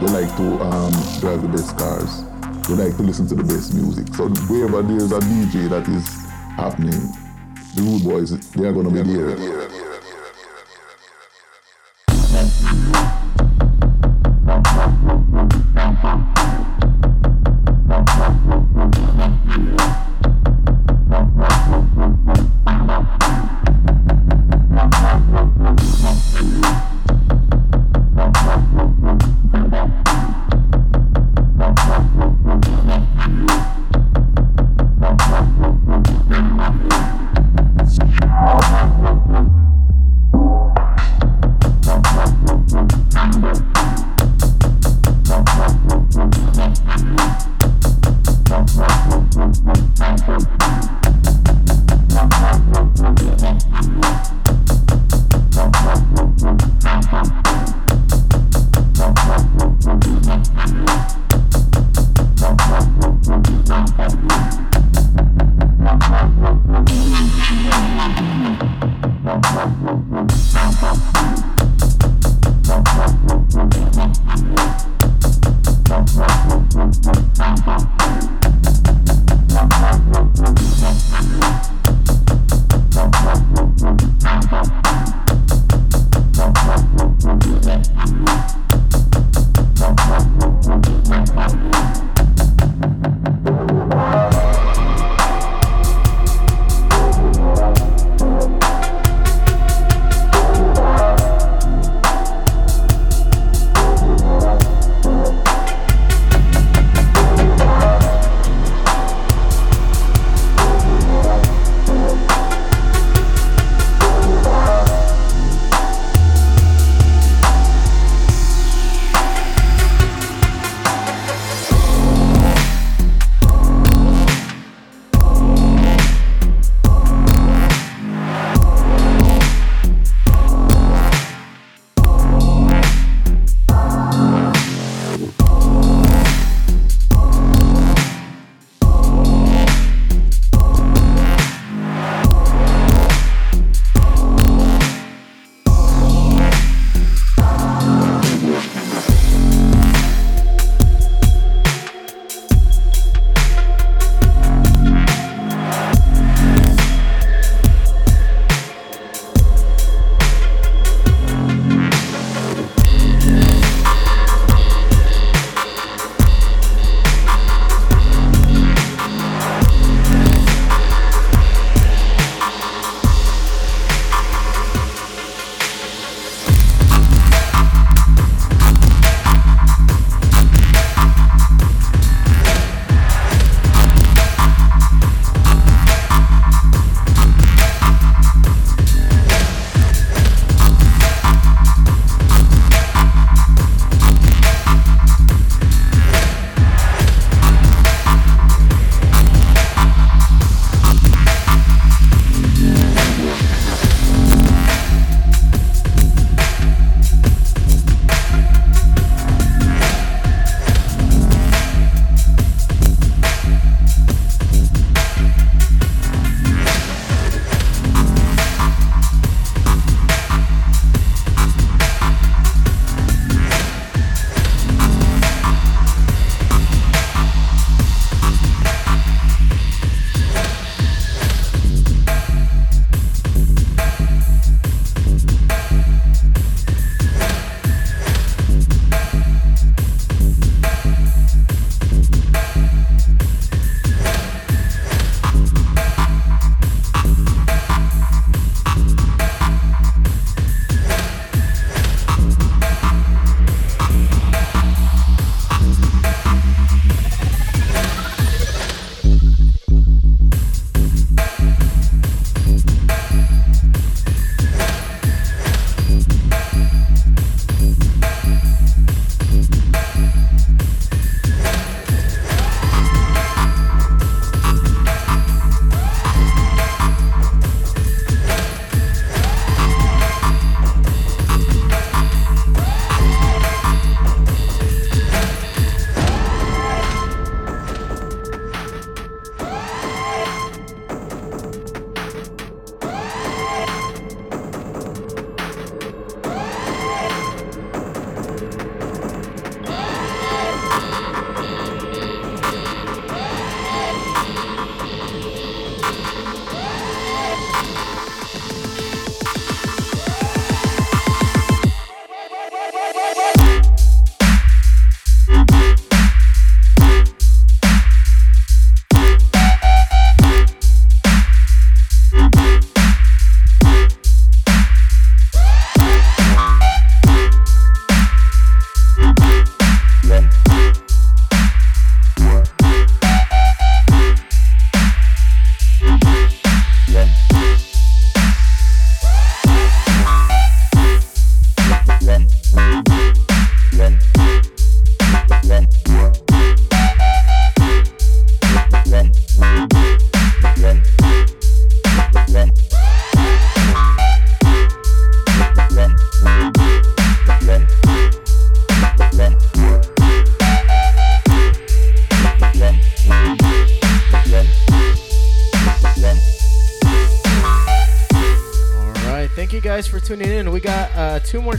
[0.00, 0.90] They like to um,
[1.20, 2.24] drive the best cars.
[2.66, 4.12] They like to listen to the best music.
[4.15, 6.05] So wherever there's a DJ that is
[6.58, 6.98] happening,
[7.76, 9.56] the rude boys, they are gonna be there.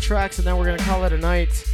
[0.08, 1.70] Tracks and then we're gonna call it a night.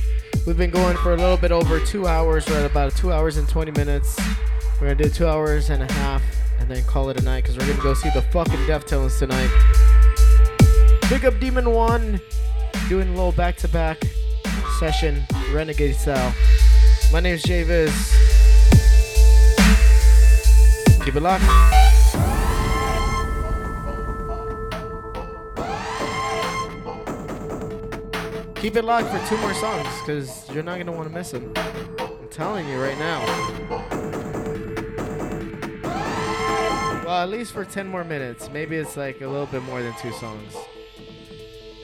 [0.47, 2.47] We've been going for a little bit over two hours.
[2.47, 4.19] We're about two hours and 20 minutes.
[4.81, 6.23] We're gonna do two hours and a half
[6.59, 9.51] and then call it a night because we're gonna go see the fucking Deftones tonight.
[11.11, 12.19] Big up DMN1,
[12.89, 14.03] doing a little back-to-back
[14.79, 16.33] session, Renegade style.
[17.11, 17.91] My name's JVIZ.
[21.05, 21.72] Keep it locked.
[28.73, 31.53] Keep it locked for two more songs, because you're not gonna want to miss them.
[31.55, 33.19] I'm telling you right now.
[37.05, 38.49] Well, at least for 10 more minutes.
[38.51, 40.55] Maybe it's like a little bit more than two songs.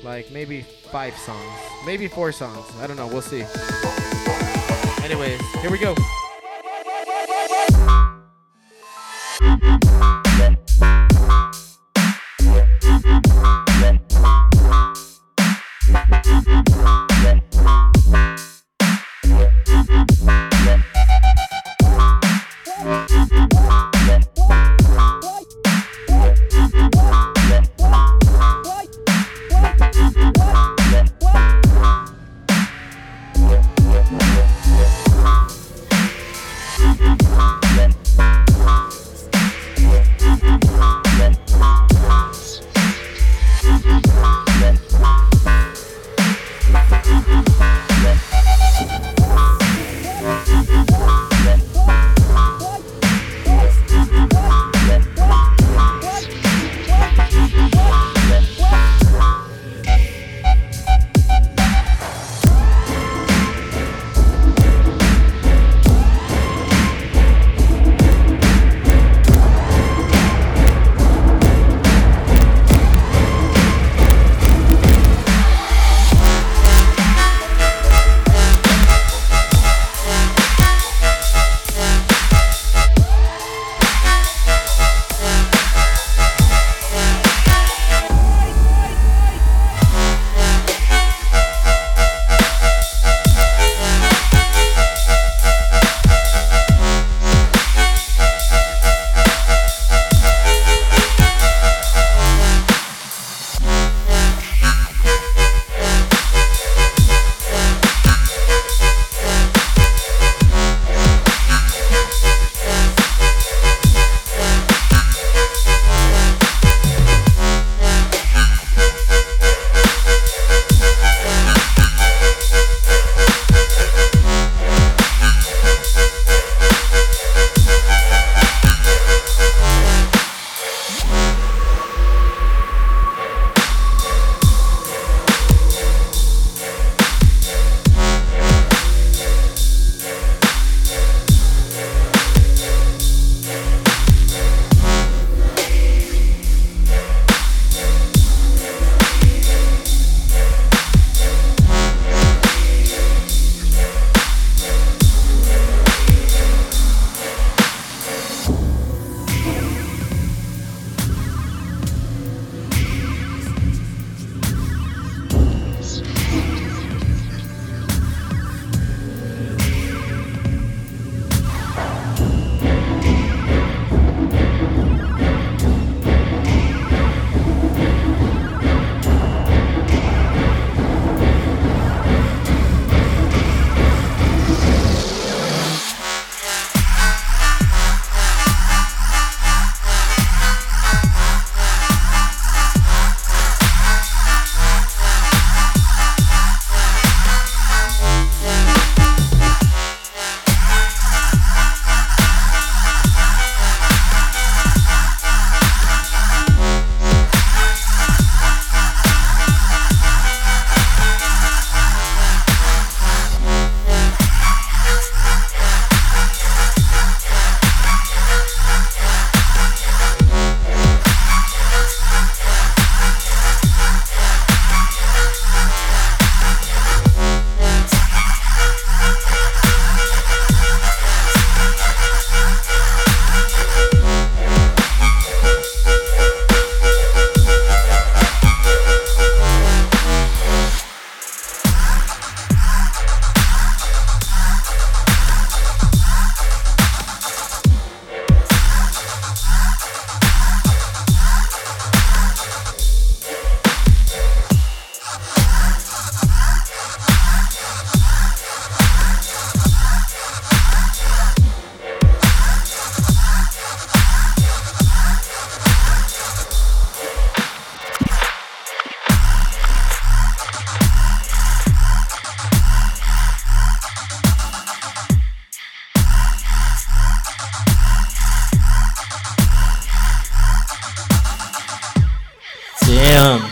[0.03, 1.59] Like maybe five songs.
[1.85, 2.65] Maybe four songs.
[2.79, 3.05] I don't know.
[3.05, 3.45] We'll see.
[5.03, 5.93] Anyways, here we go.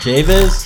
[0.08, 0.57] Damn,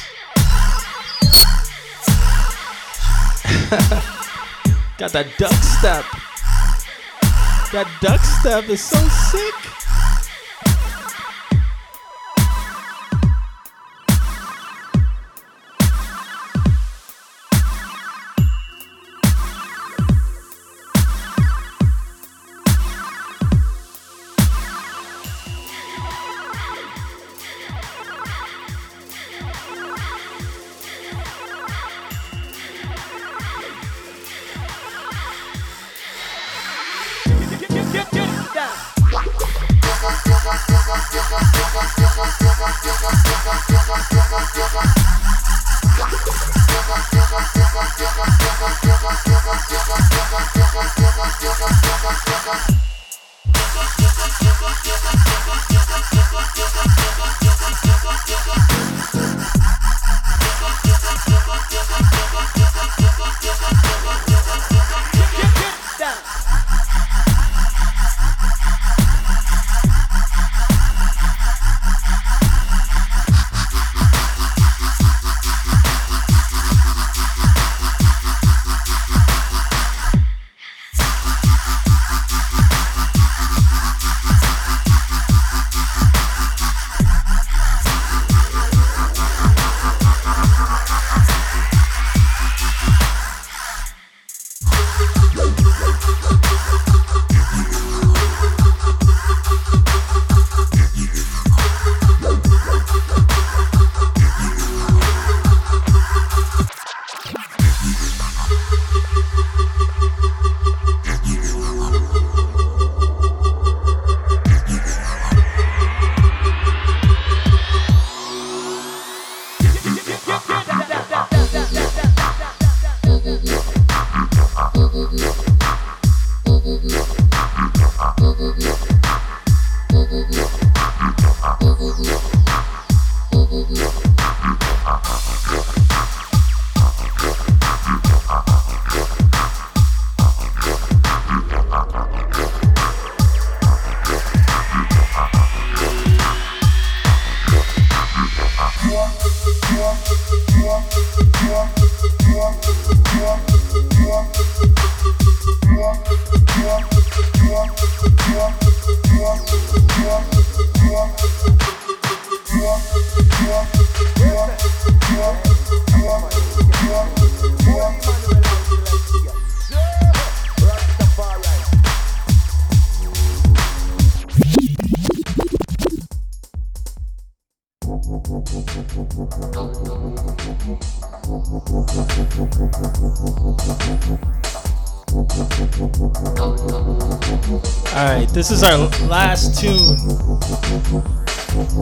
[188.42, 189.96] this is our last tune.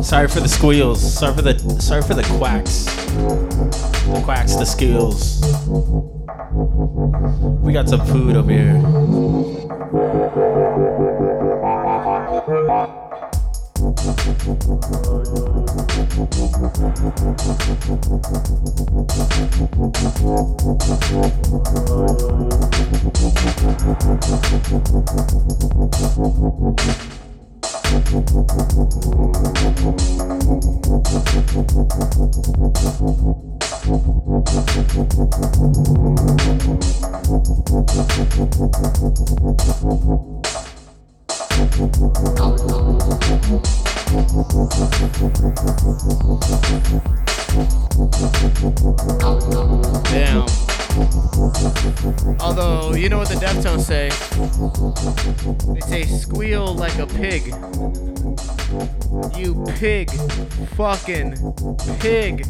[0.02, 1.00] Sorry for the squeals.
[1.00, 2.84] Sorry for the sorry for the quacks.
[4.04, 5.40] The quacks, the squeals.
[7.62, 8.76] We got some food over here.
[60.76, 61.36] Fucking
[62.00, 62.46] pig.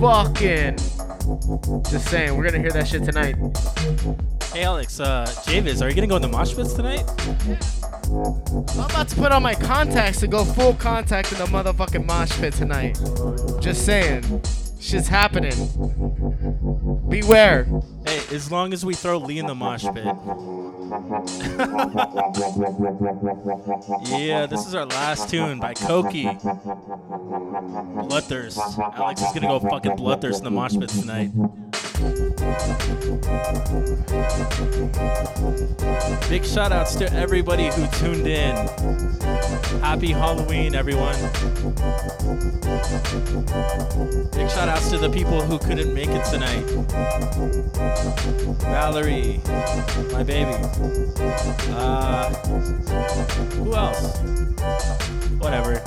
[0.00, 0.76] Fucking.
[1.90, 3.36] Just saying, we're gonna hear that shit tonight.
[4.52, 7.04] Hey Alex, uh, Javis, are you gonna go in the mosh pits tonight?
[8.08, 12.32] I'm about to put on my contacts to go full contact in the motherfucking mosh
[12.38, 12.98] pit tonight.
[13.60, 14.42] Just saying.
[14.84, 15.54] Shit's happening.
[17.08, 17.64] Beware.
[18.06, 20.04] Hey, as long as we throw Lee in the mosh pit.
[24.20, 26.24] yeah, this is our last tune by Koki.
[27.54, 28.58] Bloodthirst.
[28.98, 31.30] Alex is gonna go fucking bloodthirst in the mosh pits tonight.
[36.28, 38.56] Big shout outs to everybody who tuned in.
[39.80, 41.14] Happy Halloween, everyone.
[44.32, 46.64] Big shout outs to the people who couldn't make it tonight.
[48.62, 49.40] Valerie,
[50.12, 50.56] my baby.
[51.70, 52.34] Uh,
[53.54, 55.13] who else?
[55.38, 55.82] Whatever.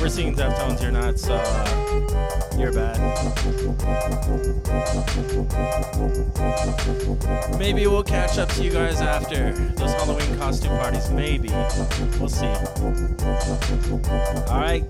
[0.00, 1.87] We're singing Deftones, you're not, so uh,
[2.58, 2.98] you're bad.
[7.58, 11.10] Maybe we'll catch up to you guys after those Halloween costume parties.
[11.10, 11.48] Maybe.
[12.18, 12.46] We'll see.
[14.48, 14.88] Alright.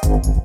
[0.06, 0.36] you.